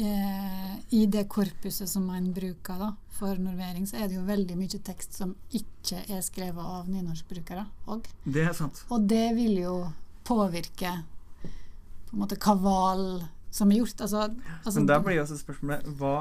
[0.00, 4.56] eh, i det korpuset som man bruker da, for normering, så er det jo veldig
[4.56, 8.08] mye tekst som ikke er skrevet av nynorskbrukere òg.
[8.24, 8.84] Det er sant.
[8.88, 9.74] Og det vil jo
[10.24, 10.94] påvirke
[12.08, 14.00] på en måte hva valg som er gjort.
[14.00, 14.28] Altså,
[14.64, 16.14] altså, Men der blir jo også spørsmålet hva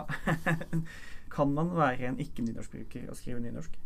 [1.36, 3.78] Kan man være en ikke-nynorskbruker og skrive nynorsk?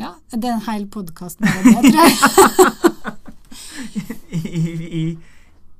[0.00, 2.12] ja, det er en hel podkast med det, tror jeg.
[4.32, 5.02] I, i,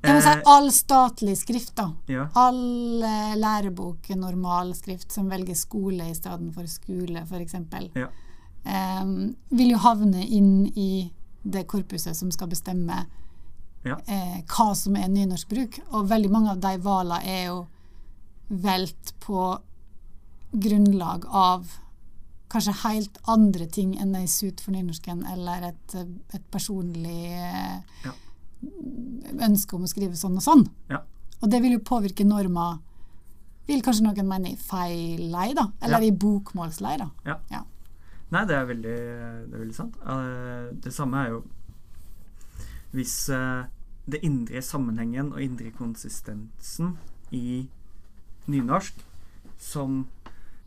[0.03, 1.87] må si eh, all statlig skrift, da.
[2.11, 2.27] ja.
[2.37, 7.57] All uh, lærebok, normalskrift, som velger skole i stedet for skole, f.eks.
[7.97, 8.09] Ja.
[9.01, 11.09] um, vil jo havne inn i
[11.43, 13.05] det korpuset som skal bestemme
[13.85, 13.97] Ja.
[14.07, 15.79] eh, hva som er nynorskbruk.
[15.91, 17.67] Og veldig mange av de valene er jo
[18.49, 19.59] velt på
[20.53, 21.71] grunnlag av
[22.53, 25.95] kanskje helt andre ting enn ei sut for nynorsken, eller et,
[26.35, 28.11] et personlig eh, Ja.
[29.43, 30.65] ønske om å skrive sånn og sånn.
[30.91, 31.01] Ja.
[31.41, 32.77] Og det vil jo påvirke norma,
[33.67, 35.65] vil kanskje noen mene i feil lei, da.
[35.81, 37.09] Eller i bokmålslei, da.
[37.25, 37.39] Ja.
[37.51, 37.63] Ja.
[38.33, 38.93] Nei, det er veldig,
[39.49, 39.97] det er veldig sant.
[40.05, 41.43] Eh, Det samme er jo
[42.93, 43.65] hvis eh,
[44.05, 46.97] det indre sammenhengen og indre konsistensen
[47.31, 47.67] i
[48.47, 48.99] nynorsk
[49.57, 50.07] som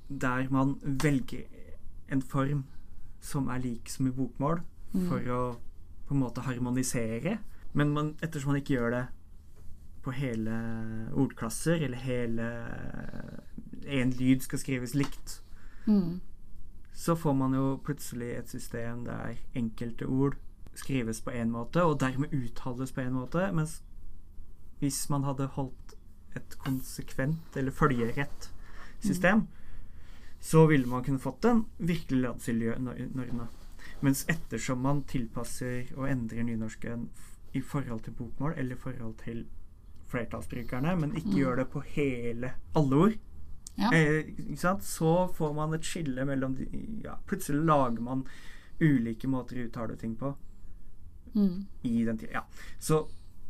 [0.09, 1.45] der man velger
[2.12, 2.65] en form
[3.21, 4.61] som er lik som i bokmål,
[4.95, 5.09] Mm.
[5.11, 5.57] for å
[6.09, 7.39] på en måte harmonisere.
[7.75, 9.07] Men man, ettersom man ikke gjør det
[10.03, 10.55] på hele
[11.12, 12.47] ordklasser, eller hele
[13.87, 15.41] En lyd skal skrives likt,
[15.87, 16.21] Mm.
[16.95, 20.37] så får man jo plutselig et system der enkelte ord
[20.77, 23.81] skrives på én måte, og dermed uttales på én måte, mens
[24.81, 25.95] hvis man hadde holdt
[26.37, 28.51] et konsekvent eller følgerett
[29.01, 29.47] system,
[30.41, 32.75] så ville man kunne fått en virkelig landsgyldig
[33.17, 33.47] norma.
[34.05, 37.09] Mens ettersom man tilpasser og endrer nynorsken
[37.57, 39.47] i forhold til bokmål eller i forhold til
[40.11, 41.39] flertallsbrukerne, men ikke Mm.
[41.39, 43.17] gjør det på hele alle ord,
[43.79, 43.91] Ja.
[43.93, 44.25] Eh?
[44.81, 46.67] Så får man et skille mellom de
[47.05, 48.25] ja, Plutselig lager man
[48.81, 50.35] ulike måter å uttale ting på
[51.37, 51.66] Mm.
[51.85, 52.33] i den tida.
[52.33, 52.40] Ja.
[52.81, 53.03] Så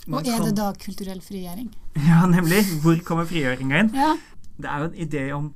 [0.07, 1.71] man Og er kan- det da kulturell frigjøring?
[2.09, 2.65] Ja, nemlig.
[2.83, 3.95] Hvor kommer frigjøringa inn?
[3.95, 4.17] Ja.
[4.59, 5.55] Det er jo en idé om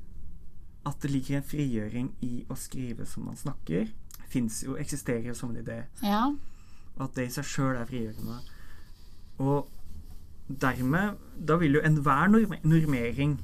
[0.87, 3.89] at det ligger en frigjøring i å skrive som man snakker.
[4.31, 5.83] Fins jo, eksisterer jo som en idé.
[6.03, 6.31] ja.
[6.97, 8.39] Og at det i seg sjøl er frigjørende.
[9.39, 9.69] Og
[10.61, 11.15] dermed
[11.47, 13.41] Da vil jo enhver normering,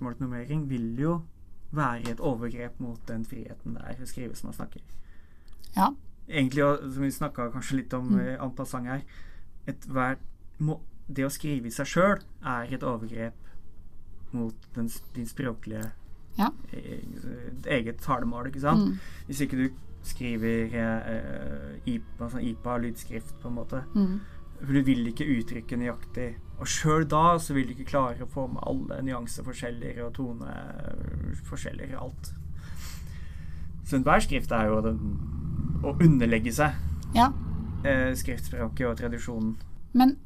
[0.00, 1.20] norm- normering, vil jo
[1.72, 4.80] være et overgrep mot den friheten det er å skrive som man snakker.
[5.76, 5.90] Ja.
[6.28, 8.18] Egentlig, som vi snakka kanskje litt om Mm.
[8.40, 9.02] antall en passant her
[9.66, 10.16] et hver,
[10.60, 13.32] må, Det å skrive i seg sjøl er et overgrep
[14.32, 15.90] mot den, din språklige
[16.38, 16.50] Ja.
[16.72, 17.00] e,
[17.66, 18.90] eget talemål, ikke sant?
[18.90, 18.98] Mm.
[19.26, 19.70] Hvis ikke du
[20.02, 23.82] skriver eh, IPA, sånn IPA-lydskrift, på en måte.
[23.94, 24.20] Mm.
[24.60, 26.34] For du vil ikke uttrykke nøyaktig.
[26.60, 31.96] Og sjøl da så vil du ikke klare å få med alle nyanseforskjeller og toneforskjeller
[31.96, 32.32] og alt.
[33.86, 34.98] Så enhver skrift er jo den,
[35.82, 37.30] å underlegge seg ja.
[37.86, 39.52] eh, skriftspråket og tradisjonen.
[39.98, 40.16] Men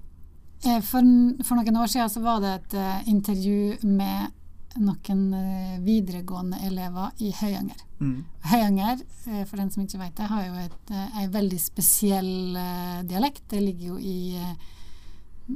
[0.65, 1.07] eh, for,
[1.45, 4.33] for noen år siden så var det et eh, intervju med
[4.81, 7.81] noen eh, videregående elever i Høyanger.
[8.01, 8.21] Mm.
[8.51, 12.33] Høyanger, eh, for den som ikke vet det, har jo et, eh, veldig spesiell
[13.09, 13.45] dialekt.
[13.53, 14.21] Det ligger jo i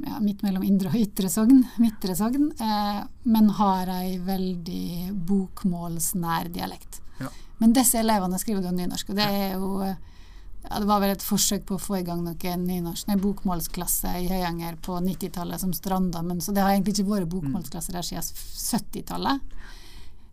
[0.05, 6.51] ja, midt mellom Indre og Ytre Sogn, Midtre Sogn, eh, men har ei veldig bokmålsnær
[6.53, 7.01] dialekt.
[7.21, 7.31] Ja.
[7.61, 11.23] Men disse elevene skriver jo nynorsk, og det er jo ja, Det var vel et
[11.23, 15.73] forsøk på å få i gang noe nynorsk, nei, bokmålsklasse i Høyanger på 90-tallet som
[15.73, 19.55] stranda, men så det har egentlig ikke vært bokmålsklasse der siden 70-tallet.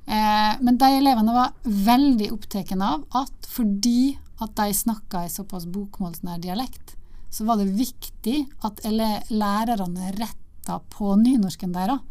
[0.04, 5.64] Eh, men de elevene var veldig opptatt av at fordi at de snakka i såpass
[5.70, 6.96] bokmålsnær dialekt,
[7.30, 12.02] så var det viktig at lærerne retta på nynorsken deres.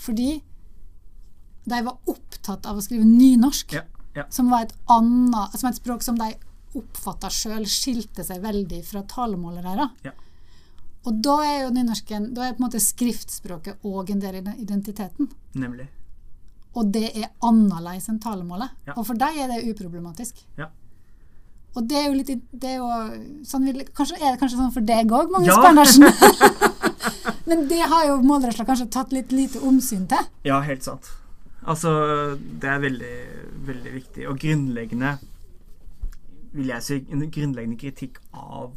[0.00, 0.38] Fordi
[1.70, 3.82] de var opptatt av å skrive nynorsk, Ja,
[4.20, 4.26] ja.
[4.32, 6.32] som var et annet, som et språk som de
[6.78, 10.04] oppfatta sjøl skilte seg veldig fra talemålet deres.
[10.06, 10.12] Ja.
[11.08, 14.58] Og da er jo nynorsken Da er på en måte skriftspråket òg en del av
[14.60, 15.30] identiteten.
[15.56, 15.88] Nemlig.
[16.76, 18.76] Og det er annerledes enn talemålet.
[18.86, 18.94] Ja.
[18.98, 20.44] Og for deg er det uproblematisk.
[20.60, 20.68] Ja.
[21.78, 22.88] Og det er jo litt det er jo,
[23.46, 25.60] sånn vil, Kanskje er det kanskje sånn for deg òg, Magnus Ja.
[25.64, 26.06] Bernersen?
[27.50, 30.30] Men det har jo målresla kanskje tatt litt lite omsyn til.
[30.46, 31.08] Ja, helt sant.
[31.68, 31.90] Altså,
[32.36, 33.16] det er veldig,
[33.66, 34.28] veldig viktig.
[34.28, 35.16] Og grunnleggende
[36.52, 38.72] vil jeg si en grunnleggende kritikk av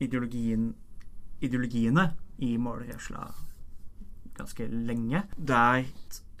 [0.00, 0.74] ideologien
[1.40, 3.26] ideologiene i målresla
[4.36, 5.22] ganske lenge.
[5.36, 5.84] Der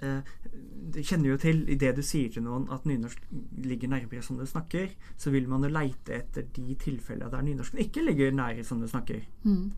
[0.02, 0.20] eh,
[0.92, 3.22] Du kjenner jo til idet du sier til noen at nynorsk
[3.64, 7.78] ligger nærmere som du snakker, så vil man jo leite etter de tilfellene der nynorsken
[7.78, 9.20] ikke ligger nære som du snakker.
[9.42, 9.72] Mm.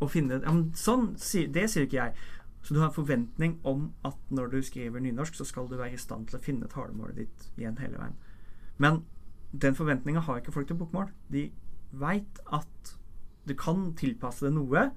[0.00, 1.14] Og finne ja, men sånn,
[1.52, 2.14] Det sier ikke jeg.
[2.62, 5.96] Så du har en forventning om at når du skriver nynorsk, så skal du være
[5.96, 8.18] i stand til å finne talemålet ditt igjen hele veien.
[8.78, 9.02] Men
[9.52, 11.08] den forventninga har ikke folk til bokmål.
[11.32, 11.48] De
[11.90, 12.92] veit at
[13.48, 14.90] du kan tilpasse det noe.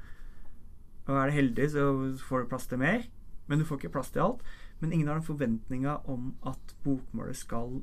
[1.07, 1.87] Og er du heldig, så
[2.27, 3.07] får du plass til mer.
[3.47, 4.43] Men du får ikke plass til alt.
[4.79, 7.81] Men ingen har den forventninga om at bokmålet skal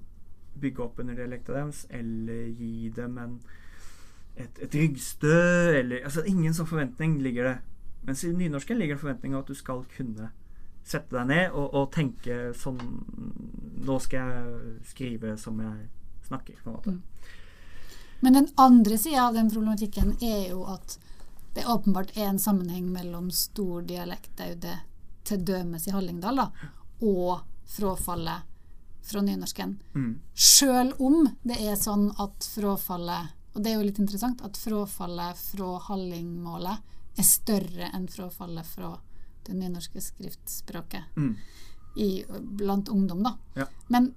[0.61, 3.37] bygge opp under dialekta deres, eller gi dem en,
[4.37, 5.37] et, et ryggstø,
[5.79, 7.57] eller Altså, ingen sånn forventning ligger det.
[8.07, 10.31] Mens i nynorsken ligger det forventning om at du skal kunne
[10.87, 12.81] sette deg ned og, og tenke sånn
[13.81, 15.87] Nå skal jeg skrive som jeg
[16.27, 16.93] snakker, på en måte.
[16.95, 17.31] Mm.
[18.21, 20.99] Men den andre sida av den problematikken er jo at
[21.57, 24.77] det åpenbart er en sammenheng mellom stor dialektdaude,
[25.25, 26.71] til dømes i Hallingdal, da,
[27.05, 28.47] og frafallet
[29.07, 29.75] fra nynorsken.
[29.97, 30.13] Mm.
[30.35, 35.39] Sjøl om det er sånn at frafallet Og det er jo litt interessant at frafallet
[35.41, 36.85] fra hallingmålet
[37.19, 38.99] er større enn frafallet fra
[39.45, 41.37] det nynorske skriftspråket Mm.
[41.97, 43.37] i, blant ungdom, da.
[43.57, 43.67] Ja.
[43.89, 44.15] Men,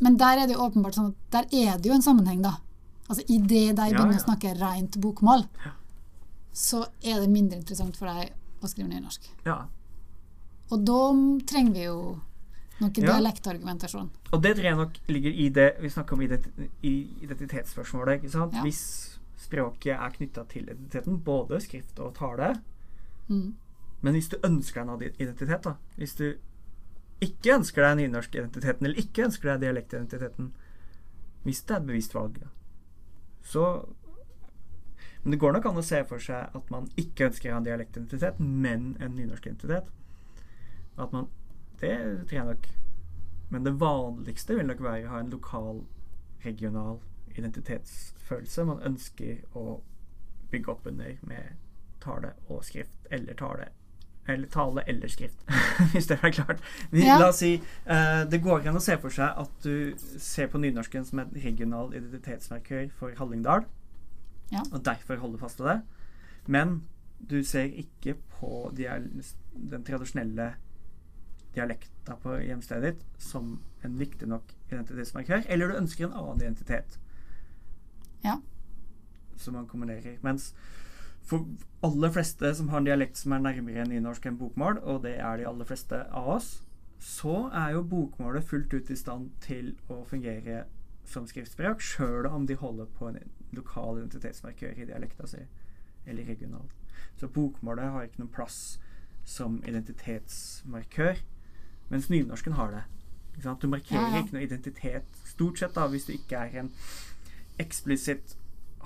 [0.00, 2.56] men der er det jo åpenbart sånn at der er det jo en sammenheng, da.
[3.08, 4.20] Altså Idet de Ja, begynner ja.
[4.20, 5.72] å snakke rent bokmål, Ja.
[6.54, 9.28] så er det mindre interessant for deg å skrive nynorsk.
[9.44, 9.66] Ja.
[10.70, 11.12] Og da
[11.46, 12.20] trenger vi jo
[12.80, 13.12] noe Ja.
[13.12, 14.08] dialektargumentasjon.
[14.32, 16.22] Og det tror jeg nok ligger i det vi snakker om
[17.22, 18.22] identitetsspørsmålet.
[18.22, 18.54] ikke sant?
[18.54, 18.62] Ja.
[18.62, 19.11] Hvis
[19.42, 22.54] språket er knytta til identiteten, både skrift og tale.
[23.28, 23.54] Mm.
[24.02, 26.34] Men hvis du ønsker deg en annen identitet, da Hvis du
[27.22, 30.52] ikke ønsker deg nynorskidentiteten, eller ikke ønsker deg dialektidentiteten
[31.44, 32.50] Hvis det er et bevisst valg, da,
[33.42, 33.64] så
[35.22, 38.40] Men det går nok an å se for seg at man ikke ønsker en dialektidentitet,
[38.40, 39.86] men en nynorskidentitet.
[40.98, 41.28] At man
[41.80, 41.94] Det
[42.26, 42.66] tror jeg nok.
[43.50, 45.84] Men det vanligste vil nok være å ha en lokal,
[46.44, 46.98] regional
[47.38, 49.80] identitetsfølelse man ønsker å
[50.50, 51.56] bygge opp under med
[52.02, 53.68] tale og skrift, eller tale
[54.28, 55.40] eller tale eller skrift,
[55.92, 56.60] hvis det er klart.
[56.90, 57.16] Vi, Ja.
[57.18, 57.56] La oss si
[57.90, 61.32] uh, Det går an å se for seg at du ser på nynorsken som en
[61.34, 63.66] regional identitetsmarkør for Hallingdal,
[64.52, 64.62] Ja.
[64.72, 65.80] og derfor holder fast ved det.
[66.46, 66.82] Men
[67.30, 69.08] du ser ikke på dial
[69.54, 70.52] den tradisjonelle
[71.54, 76.98] dialekta på hjemstedet ditt som en viktig nok identitetsmarkør, eller du ønsker en annen identitet
[78.24, 78.38] Ja.
[79.36, 80.18] som man kombinerer.
[80.22, 80.52] Mens
[81.22, 81.46] for
[81.82, 85.36] aller fleste som har en dialekt som er nærmere nynorsk enn bokmål, og det er
[85.40, 86.50] de aller fleste av oss,
[87.02, 90.64] så er jo bokmålet fullt ut i stand til å fungere
[91.04, 93.18] som skriftspråk, sjøl om de holder på en
[93.52, 95.42] lokal identitetsmarkør i dialekta si,
[96.06, 96.74] eller regionalt.
[97.18, 98.78] Så bokmålet har ikke noen plass
[99.24, 101.18] som identitetsmarkør,
[101.90, 102.82] mens nynorsken har det.
[103.62, 104.22] Du markerer Ja, ja.
[104.22, 106.70] ikke noe identitet, stort sett, da, hvis du ikke er en
[107.60, 108.36] eksplisitt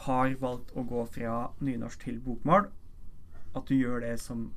[0.06, 2.68] har valgt å gå fra nynorsk til bokmål,
[3.56, 4.52] at du gjør det som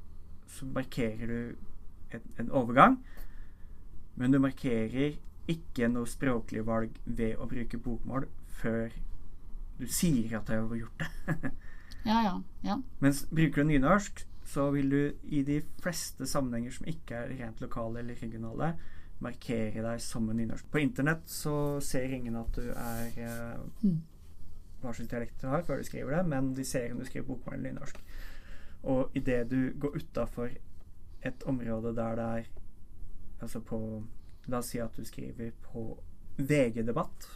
[0.50, 1.56] Så markerer du
[2.10, 2.95] en, en overgang,
[4.17, 8.26] men du markerer ikke noe språklig valg ved å bruke bokmål
[8.60, 8.89] før
[9.78, 11.52] du sier at du har gjort det.
[12.08, 12.41] Ja, ja.
[12.63, 12.78] ja.
[13.04, 15.02] Mens bruker du nynorsk, så vil du
[15.36, 18.69] i de fleste sammenhenger som ikke er rent lokale eller regionale,
[19.21, 20.69] markere deg som en nynorsk.
[20.71, 24.01] På internett så ser ingen at du er eh, Mm.
[24.82, 27.27] hva slags dialekt du har før du skriver det, men de ser om du skriver
[27.27, 27.99] bokmål eller nynorsk.
[28.84, 30.49] Og idet du går utafor
[31.21, 32.45] et område der det er
[33.41, 34.03] Altså på
[34.47, 35.97] La oss si at du skriver på
[36.38, 37.27] VG-debatt.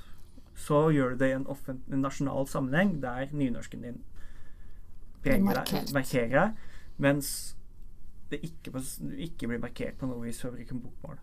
[0.55, 4.01] Så gjør du det i en, en nasjonal sammenheng der nynorsken din
[5.23, 6.57] preger deg, markerer deg,
[6.97, 7.55] mens
[8.31, 8.73] det ikke,
[9.17, 11.21] ikke blir markert på noe vis ved å bruke bokmål.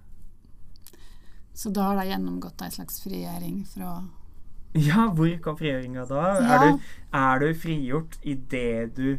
[1.54, 3.94] Så da har de gjennomgått ei slags frigjøring fra
[4.88, 6.26] Ja, hvor kom frigjøringa da?
[6.38, 6.54] Ja.
[6.54, 9.18] Er, du, er du frigjort idet du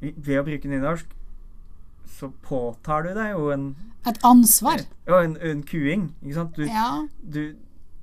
[0.00, 1.10] Ved å bruke nynorsk,
[2.08, 3.66] så påtar du deg jo en
[4.08, 4.80] et ansvar.
[5.04, 6.06] Ja, en, en kuing.
[6.22, 6.56] Ikke sant?
[6.56, 7.02] Du, Ja.
[7.20, 7.56] du,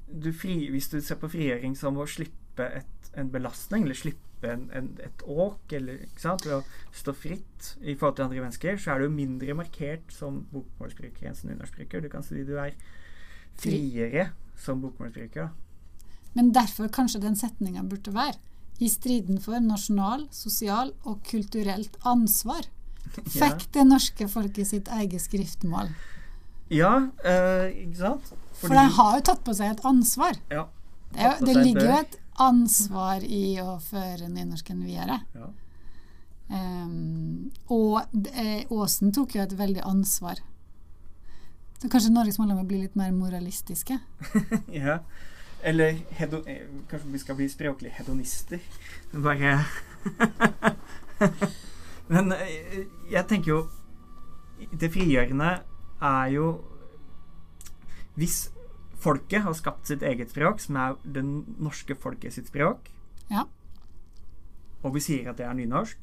[0.08, 4.52] du fri, hvis du ser på frigjøring som å slippe et, en belastning, eller slippe
[4.54, 6.46] en, en, et åk, eller ikke sant?
[6.46, 6.62] ved å
[6.94, 11.38] stå fritt i forhold til andre mennesker, så er du mindre markert som bokmålsbruker enn
[11.40, 12.06] som nynorskbruker.
[12.06, 12.78] Du kan si du er
[13.62, 15.50] friere som bokmålsbruker.
[16.38, 18.38] Men derfor kanskje den setninga burde være
[18.80, 22.68] i striden for nasjonal, sosial og kulturelt ansvar
[23.16, 25.92] fikk det norske folket sitt eget skriftmål.
[26.74, 28.34] Ja, eh, ikke sant?
[28.60, 30.40] For de har jo tatt på seg et ansvar.
[30.52, 30.68] Ja.
[31.16, 35.22] Det, det ligger jo et ansvar i å føre nynorsken videre.
[35.38, 35.48] Ja.
[36.48, 40.40] Um, og eh, Åsen tok jo et veldig ansvar.
[41.78, 44.00] Så kanskje Norges må bli litt mer moralistiske?
[44.74, 45.00] ja.
[45.64, 48.60] Eller hedo, eh, kanskje vi skal bli språklige hedonister.
[49.14, 49.56] Bare
[52.14, 53.58] Men eh, jeg tenker jo
[54.80, 55.50] Det frigjørende
[56.06, 56.46] er jo
[58.18, 58.38] Hvis
[59.02, 62.88] folket har skapt sitt eget språk, som er det norske folket sitt språk,
[63.30, 63.44] Ja.
[64.82, 65.98] og vi sier at det er nynorsk,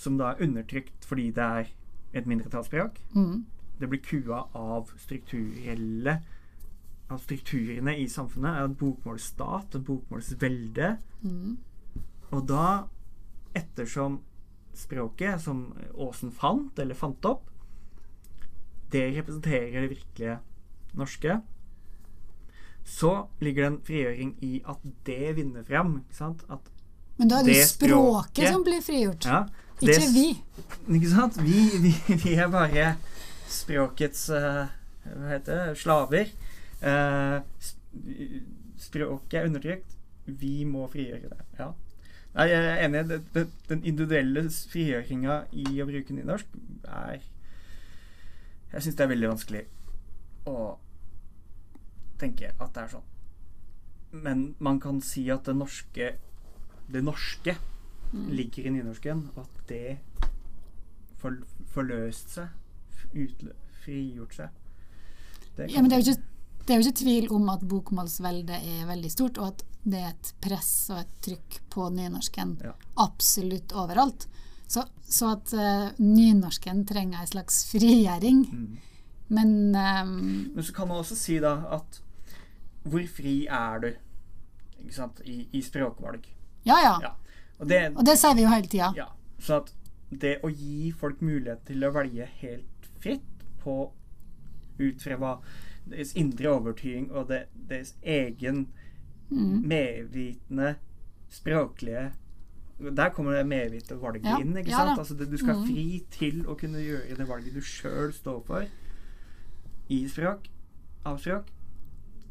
[0.00, 1.68] som da er undertrykt fordi det er
[2.16, 3.44] et mindretallsspråk, Mm.
[3.80, 6.18] Det blir kua av strukturelle
[7.12, 8.60] av strukturene i samfunnet.
[8.64, 10.96] En bokmålsstat, en bokmålsvelde.
[11.24, 11.56] Mm.
[12.30, 12.68] Og da,
[13.54, 14.20] ettersom
[14.74, 17.50] språket som Åsen fant, eller fant opp,
[18.90, 20.38] det representerer det virkelige
[20.94, 21.40] norske,
[22.84, 25.98] så ligger det en frigjøring i at det vinner fram.
[26.04, 26.44] Ikke sant?
[26.52, 26.70] At,
[27.16, 29.44] Men da er det Det språket språket- som blir frigjort, ja,
[29.80, 30.28] ikke vi.
[30.98, 31.38] Ikke sant?
[31.42, 32.94] Vi, vi, vi er bare
[33.50, 34.66] språkets eh,
[35.04, 35.78] Hva heter det?
[35.80, 36.30] Slaver.
[36.80, 37.40] Eh,
[38.80, 39.96] språket er undertrykt.
[40.24, 41.46] Vi må frigjøre det.
[41.58, 41.70] Ja.
[42.34, 43.02] Nei, jeg er enig.
[43.10, 46.56] Det, det, den individuelle frigjøringa i å bruke nynorsk
[46.88, 47.20] er
[48.72, 49.60] Jeg syns det er veldig vanskelig
[50.50, 50.56] å
[52.18, 53.06] tenke at det er sånn.
[54.24, 56.12] Men man kan si at det norske
[56.90, 57.56] Det norske
[58.14, 58.28] Mm.
[58.30, 59.98] ligger i nynorsken, og at det
[61.18, 61.40] får
[61.74, 62.48] forløst seg,
[63.84, 64.48] frigjort seg.
[65.56, 66.22] Det Ja, men det er, jo ikke,
[66.66, 70.08] det er jo ikke tvil om at bokmålsveldet er veldig stort, og at det er
[70.14, 72.72] et press og et trykk på nynorsken Ja.
[73.04, 74.26] absolutt overalt.
[74.66, 78.40] Så, så at uh, nynorsken trenger en slags frigjøring.
[78.50, 78.78] Mm.
[79.28, 80.14] Men um,
[80.54, 82.00] Men så kan man også si da at
[82.84, 83.86] hvor fri er du
[84.84, 86.26] ikke sant, i, i språkvalg?
[86.64, 86.96] ja, ja.
[87.02, 87.12] Ja.
[87.60, 88.90] Og det, Og det sier vi jo hele tida.
[88.96, 89.06] ja,
[89.38, 89.70] så at
[90.10, 92.66] det å gi folk mulighet til å velge helt
[93.04, 93.76] fritt på
[94.80, 95.34] ut fra hva
[95.88, 98.66] deres indre overtyding og det, deres egen
[99.30, 99.62] Mm.
[99.66, 100.74] medvitende
[101.32, 102.10] språklige
[102.96, 104.56] Der kommer det medvitende valget Ja, inn.
[104.56, 104.98] ikke ja sant?
[104.98, 105.66] Altså det, du skal Mhm.
[105.66, 108.66] fri til å kunne gjøre det valget du sjøl står for
[109.88, 110.48] i språk,
[111.06, 111.46] av språk.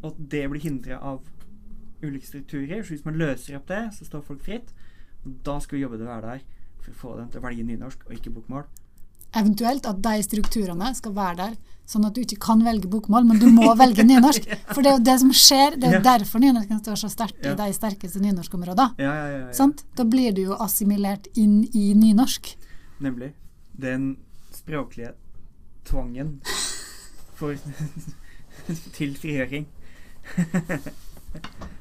[0.04, 1.22] Og det blir hindra av
[2.04, 2.84] ulike strukturer.
[2.84, 4.74] Så hvis man løser opp det, så står folk fritt.
[5.26, 6.40] Og da skal vi jobbe å være der
[6.82, 8.66] for å få dem til å velge nynorsk og ikke bokmål.
[9.36, 11.54] Eventuelt at de strukturene skal være der,
[11.89, 14.46] sånn at du ikke kan velge bokmål, men du må velge nynorsk.
[14.72, 15.76] For det er jo det som skjer.
[15.78, 16.06] Det er jo Ja.
[16.17, 18.93] derfor nynorsken står så sterkt i de sterkeste nynorskområdene.
[19.04, 19.67] Ja, ja, ja, ja.
[19.98, 22.54] Da blir du jo assimilert inn i nynorsk.
[23.04, 23.34] Nemlig.
[23.74, 24.17] Den
[24.54, 25.13] språklige
[25.86, 26.38] tvangen
[27.36, 27.58] for
[28.96, 29.65] til frigjøring.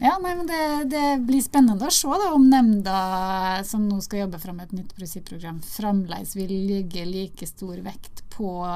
[0.00, 4.20] Ja, nei, men det, det blir spennende å se da, om nemnda som nå skal
[4.24, 8.66] jobbe fram et nytt prinsipprogram, fremdeles vil ligge like stor vekt på,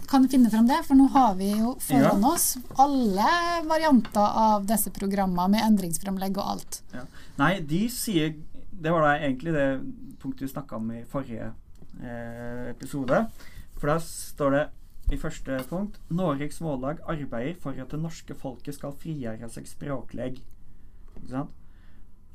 [0.10, 0.80] kan finne frem det?
[0.88, 2.46] For nå har vi jo foran oss
[2.82, 3.30] alle
[3.70, 6.72] varianter av disse programmene med endringsframlegg og alt.
[6.94, 7.04] Ja.
[7.42, 8.28] Nei, de sier
[8.80, 9.82] Det var da egentlig det
[10.22, 11.48] punktet vi snakka om i forrige
[12.00, 13.24] episode.
[13.80, 14.66] For da står det
[15.10, 20.42] i første punkt Norges Mållag arbeider for at det norske folket skal frigjøre seg språkleg.
[21.16, 21.56] Ikke sant?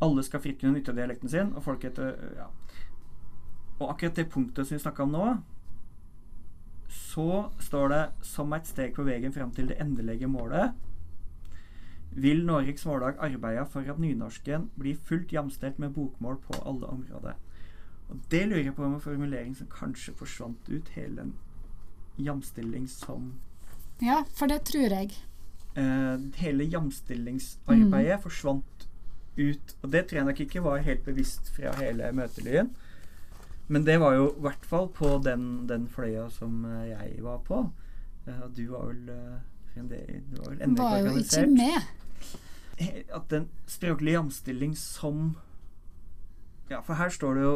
[0.03, 2.49] Alle skal fritt kunne nytte dialekten sin, og folk etter ja.
[3.79, 5.29] Og akkurat det punktet som vi snakka om nå,
[6.95, 10.75] så står det som et steg på veien fram til det endelige målet
[12.15, 17.35] vil Norges Mållag arbeide for at nynorsken blir fullt jamstelt med bokmål på alle områder.
[18.09, 21.35] Og Det lurer jeg på om en formulering som kanskje forsvant ut, hele den
[22.19, 23.33] jamstilling som
[24.03, 25.15] Ja, for det tror jeg.
[25.77, 28.89] Uh, Hele jamstillingsarbeidet forsvant
[29.39, 29.77] ut.
[29.83, 32.71] Og det tror jeg nok ikke var helt bevisst fra hele møtelyen.
[33.69, 37.39] Men det var jo i hvert fall på den, den fløya som eh, jeg var
[37.47, 37.63] på.
[38.27, 39.39] Og du var vel uh,
[39.73, 41.81] fremdeles Du var vel ennå Var ikke jo ikke med.
[43.15, 45.37] at den språklige jamstilling som
[46.71, 47.55] Ja, for her står det jo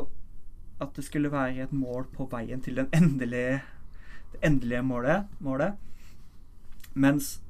[0.81, 3.61] at det skulle være et mål på veien til den endelige,
[4.33, 5.75] det endelige målet, målet.
[6.95, 7.41] Mens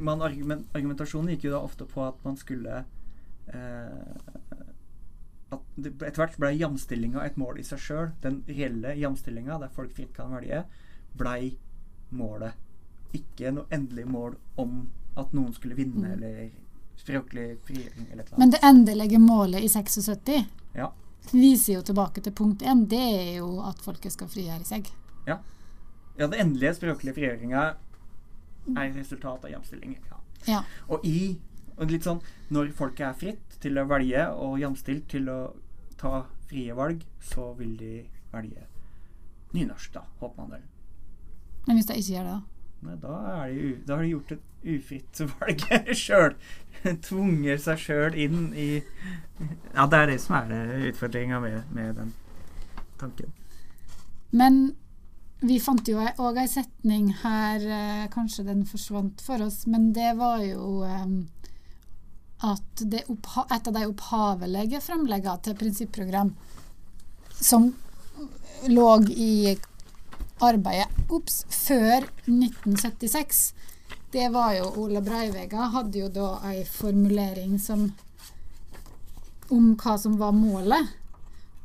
[0.00, 2.84] man argument, argumentasjonen gikk jo da ofte på at man skulle
[3.52, 4.30] eh,
[5.50, 8.10] At det etter hvert ble jamstillinga et mål i seg sjøl.
[8.22, 10.60] Den reelle jamstillinga, der folk fritt kan velge,
[11.18, 11.56] blei
[12.14, 12.54] målet.
[13.18, 14.84] Ikke noe endelig mål om
[15.18, 16.12] at noen skulle vinne, Mm.
[16.12, 16.50] eller
[17.00, 18.38] språklig frigjøring, eller et eller annet.
[18.38, 20.46] Men det endelige målet i 76
[20.76, 20.92] Ja.
[21.30, 22.86] Viser jo tilbake til punkt 1.
[22.90, 24.90] Det er jo at folket skal frigjøre seg.
[26.20, 27.60] Ja, det endelige språklige frigjøringa
[28.76, 29.94] er resultat av jamstilling.
[30.10, 30.18] Ja.
[30.48, 30.58] Ja.
[30.88, 31.38] Og i
[31.80, 32.20] og litt sånn
[32.52, 35.38] Når folket er fritt til å velge, og jamstilt til å
[36.00, 37.94] ta frie valg, så vil de
[38.32, 38.64] velge
[39.54, 40.64] nynorsk, da, håper man vel.
[41.66, 42.59] Men hvis de ikke gjør det, da?
[42.80, 45.64] Nei, da, er de, har de gjort et ufritt valg
[46.02, 46.36] sjøl.
[47.04, 48.70] Tvunget seg sjøl inn i
[49.74, 52.14] Ja, det er det som er utfordringa med, med den
[53.00, 53.34] tanken.
[54.30, 54.62] Men
[55.40, 60.12] vi fant jo òg ei setning her, eh, kanskje den forsvant for oss, men det
[60.18, 61.06] var jo eh,
[62.44, 66.34] at et av de opphavelige framleggene til prinsipprogram
[67.40, 67.70] som
[68.68, 69.56] lå i
[70.44, 73.42] arbeidet ups, før 1976,
[74.12, 77.90] det var jo Ola Breivega hadde jo da ei formulering som
[79.54, 80.96] om hva som var målet.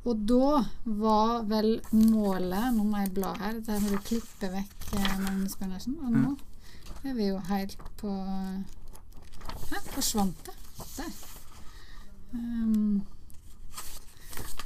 [0.06, 4.92] Og da var vel målet Nå må jeg bla her, så må du klippe vekk
[4.94, 5.98] eh, Magnus Bernersen.
[6.06, 6.36] Og nå
[7.06, 8.12] er vi jo helt på
[9.72, 10.54] Her forsvant det?
[10.98, 11.12] Der.
[12.36, 13.02] Um,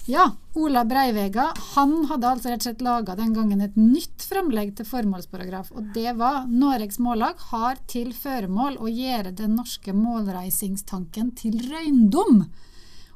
[0.09, 4.71] ja, Ola Breivega han hadde altså rett og slett laga den gangen et nytt framlegg
[4.77, 5.69] til formålsparagraf.
[5.77, 12.47] Og det var Noregs Mållag har til føremål å gjøre den norske målreisingstanken til røyndom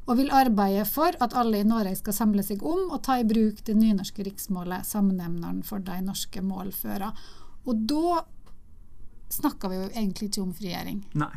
[0.03, 3.25] og vil arbeide for at alle i Norge skal samle seg om og ta i
[3.25, 7.09] bruk det nynorske riksmålet, samnemneren for de norske målføra.
[7.65, 8.21] Og da
[9.33, 11.05] snakker vi jo egentlig ikke om frigjøring.
[11.17, 11.33] Nei.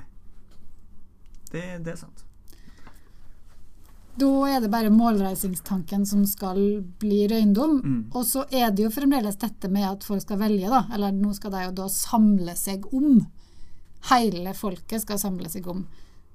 [1.48, 2.25] Det, det er sant.
[4.16, 6.58] Da er det bare målreisingstanken som skal
[7.02, 7.74] bli røyndom.
[7.84, 7.98] Mm.
[8.16, 10.86] Og så er det jo fremdeles dette med at folk skal velge, da.
[10.96, 13.26] Eller nå skal de jo da samle seg om.
[14.10, 15.84] Hele folket skal samle seg om.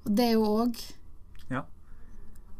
[0.06, 0.78] Og det er jo òg
[1.50, 1.64] Ja.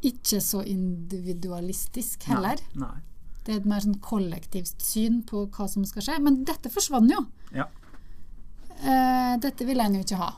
[0.02, 2.58] ikke så individualistisk heller.
[2.74, 2.88] Nei.
[2.88, 3.02] Nei.
[3.46, 6.20] Det er et mer sånn kollektivt syn på hva som skal skje.
[6.22, 7.24] Men dette forsvant jo.
[7.54, 7.66] Ja.
[8.82, 10.32] Eh, dette vil en jo ikke ha.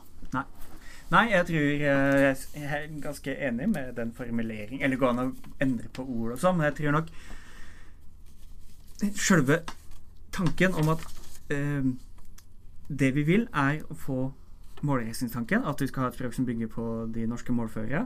[1.14, 1.28] Nei.
[1.30, 4.82] Jeg tror eh, jeg er ganske enig med den formuleringen.
[4.82, 5.28] Eller går an å
[5.62, 7.14] endre på ord og sånn, men jeg tror nok
[9.18, 9.58] Sjølve
[10.34, 11.02] tanken om at
[11.52, 11.86] eh,
[12.88, 14.18] det vi vil, er å få
[14.84, 16.84] målreisningstanken, at vi skal ha et språk som bygger på
[17.14, 18.04] de norske målførere,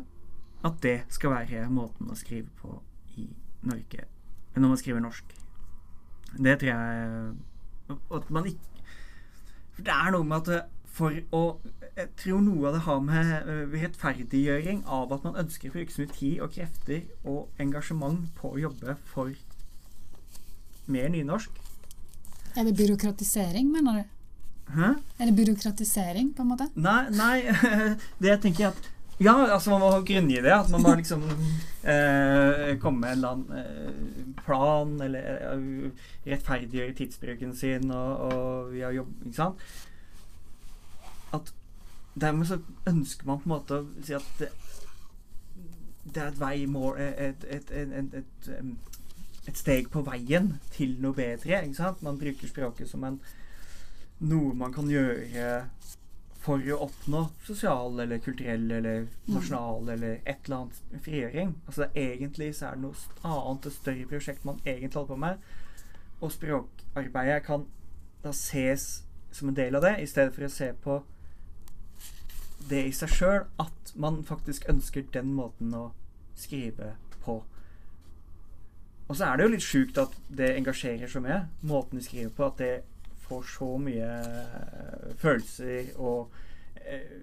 [0.65, 2.81] at det skal være måten å skrive på
[3.19, 3.29] i
[3.69, 4.07] Norge
[4.59, 5.35] når man skriver norsk.
[6.35, 7.35] Det tror jeg
[8.13, 8.83] At man ikke
[9.73, 10.67] For det er noe med at
[10.99, 11.43] for å
[11.99, 15.91] Jeg tror noe av det har med øh, rettferdiggjøring av at man ønsker å bruke
[15.91, 19.33] så mye tid og krefter og engasjement på å jobbe for
[20.87, 21.59] mer nynorsk.
[22.55, 24.15] Er det byråkratisering, mener du?
[24.77, 24.93] Hæ?
[25.19, 26.69] Er det byråkratisering, på en måte?
[26.79, 27.37] Nei, nei
[28.23, 28.89] det jeg tenker at
[29.19, 30.55] Ja, altså man må grunngi det.
[30.55, 36.95] At man må liksom eh, komme med en eller annen eh, plan, eller eh, rettferdiggjøre
[37.01, 39.71] tidsbruken sin og, og via jobb, ikke sant.
[41.35, 41.51] At
[42.21, 44.51] dermed så ønsker man på en måte å si at det,
[46.09, 48.71] det er et vei more, et, et, et, et, et,
[49.49, 51.63] et steg på veien til noe bedre.
[51.63, 52.03] ikke sant?
[52.03, 53.21] Man bruker språket som en
[54.19, 55.69] noe man kan gjøre
[56.43, 61.53] for å oppnå sosial eller kulturell eller nasjonal eller et eller annet frigjøring.
[61.67, 65.21] Altså det Egentlig så er det noe annet, et større prosjekt man egentlig holder på
[65.27, 65.45] med.
[66.21, 67.67] Og språkarbeidet kan
[68.25, 68.89] da ses
[69.35, 70.99] som en del av det, i stedet for å se på
[72.71, 75.89] det i seg sjøl at man faktisk ønsker den måten å
[76.39, 76.95] skrive
[77.25, 77.41] på.
[79.09, 82.35] Og så er det jo litt sjukt at det engasjerer så mye, måten de skriver
[82.37, 82.75] på, at det
[83.29, 86.35] får så mye eh, følelser og
[86.85, 87.17] eh,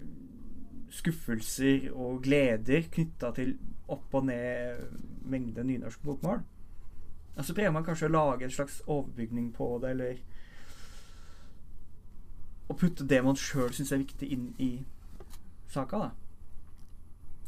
[0.96, 3.56] skuffelser og gleder knytta til
[3.92, 4.82] opp og ned
[5.30, 6.42] mengde nynorsk bokmål.
[7.36, 10.22] Og så prøver man kanskje å lage en slags overbygning på det, eller
[12.72, 14.72] å putte det man sjøl syns er viktig, inn i
[15.76, 16.14] saka, da.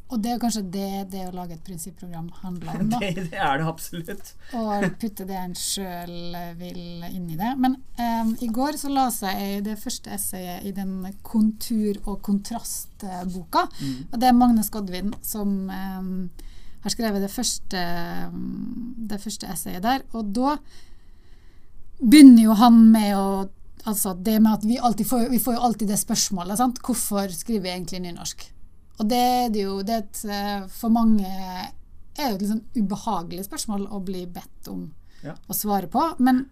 [0.08, 3.00] Og det er kanskje det det å lage et prinsipprogram handler om, da.
[3.04, 4.30] Det, det er det absolutt.
[4.56, 7.52] Og putte det en sjøl vil inn i det.
[7.60, 13.66] Men um, i går så leste jeg det første essayet i den kontur- og kontrastboka.
[13.82, 13.98] Mm.
[14.12, 16.14] Og det er Magne Skodvin som um,
[16.86, 17.84] har skrevet det første,
[19.12, 20.08] det første essayet der.
[20.16, 20.56] Og da
[22.00, 23.30] begynner jo han med å
[23.86, 26.58] Altså det med at vi alltid får, vi får jo alltid det spørsmålet.
[26.58, 26.80] Sant?
[26.84, 28.44] Hvorfor skriver vi egentlig nynorsk?
[29.00, 31.24] Og det er jo det et, eh, For mange
[32.18, 34.92] er jo et sånn ubehagelig spørsmål å bli bedt om
[35.24, 35.34] Ja.
[35.50, 36.16] å svare på.
[36.20, 36.50] Men,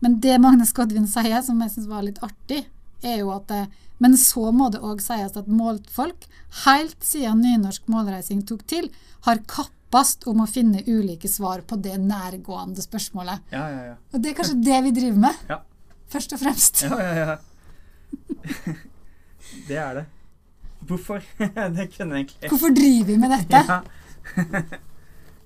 [0.00, 2.64] men det Magne Skodvin sier, som jeg syns var litt artig,
[3.02, 3.68] er jo at det,
[3.98, 6.26] Men så må det òg sies at målfolk,
[6.66, 8.90] helt siden nynorsk målreising tok til,
[9.22, 13.40] har kappast om å finne ulike svar på det nærgående spørsmålet.
[13.52, 13.94] Ja, ja, ja.
[14.12, 15.60] Og det er kanskje det vi driver med, Ja,
[16.12, 16.82] først og fremst.
[16.82, 17.36] ja, ja, ja.
[19.68, 20.04] Det er det.
[20.86, 21.22] Hvorfor?
[21.76, 23.56] det kunne jeg egentlig Hvorfor driver vi med dette?
[23.56, 23.80] Ja.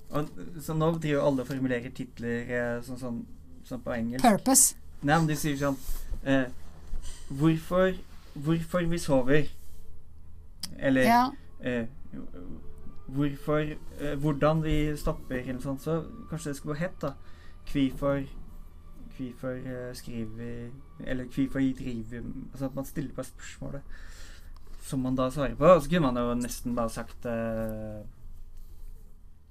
[0.19, 0.27] og,
[0.61, 3.19] så nå driver alle og formulerer titler eh, sånn, sånn,
[3.65, 4.25] sånn på engelsk.
[4.25, 4.75] Purpose.
[5.01, 5.77] Nei, men de sier sånn
[6.29, 6.45] eh,
[7.31, 7.95] Hvorfor
[8.33, 9.47] Hvorfor vi sover?
[10.77, 11.23] Eller Ja.
[11.65, 11.87] eh,
[13.11, 15.81] Hvorfor eh, Hvordan vi stopper, eller noe sånt.
[15.83, 15.97] Så
[16.29, 17.13] kanskje det skulle gå hett, da.
[17.71, 18.21] Hvorfor
[19.17, 20.69] Hvorfor eh, skriver
[21.05, 23.81] Eller hvorfor driver Altså at man stiller på spørsmålet
[24.81, 25.65] som man da svarer på.
[25.65, 28.01] Og så kunne man jo nesten da sagt uh,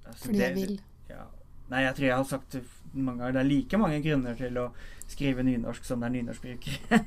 [0.04, 0.80] altså, Fordi jeg vil.
[1.08, 1.22] ja.
[1.70, 3.32] Nei, jeg tror jeg har sagt det mange ganger.
[3.36, 4.64] Det er like mange grunner til å
[5.11, 6.98] skrive nynorsk som det er nynorskbrukere.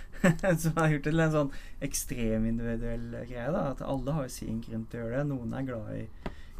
[0.62, 1.52] som har gjort det til en sånn
[1.88, 3.48] ekstrem individuell greie.
[3.56, 5.28] da, At alle har sin grunn til å gjøre det.
[5.32, 6.04] Noen er glad i,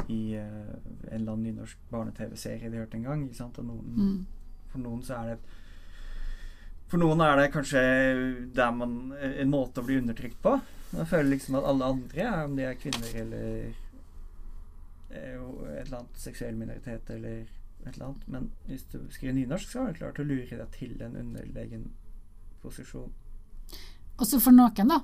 [0.09, 0.73] i uh,
[1.11, 3.27] en eller annen nynorsk barne-TV-serie de hørte en gang.
[3.29, 3.61] ikke sant?
[3.61, 4.25] Og noen, Mm.
[4.75, 5.39] For noen så er det
[6.91, 7.81] For noen er det kanskje
[8.55, 10.59] der man, en måte å bli undertrykt på.
[10.95, 13.47] Man føler liksom at alle andre, om de er kvinner eller
[15.11, 17.47] eh, et eller annet seksuell minoritet eller
[17.85, 20.71] et eller annet Men hvis du skriver nynorsk, så er du klart å lure deg
[20.77, 21.89] til en underlegen
[22.63, 23.13] posisjon.
[24.21, 25.01] Også for noen, da,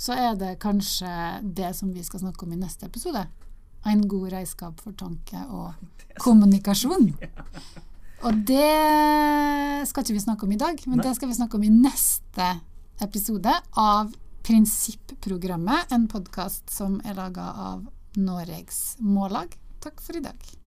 [0.00, 1.10] så er det kanskje
[1.44, 3.26] det som vi skal snakke om i neste episode.
[3.84, 5.74] En god redskap for tanke og
[6.24, 7.12] kommunikasjon.
[8.24, 11.04] Og det skal ikke vi snakke om i dag, men Nei.
[11.04, 12.46] det skal vi snakke om i neste
[13.04, 14.14] episode av
[14.44, 17.84] Prinsipprogrammet, en podkast som er laga av
[18.16, 19.52] Noregs Mållag.
[19.84, 20.54] Takk for i dag.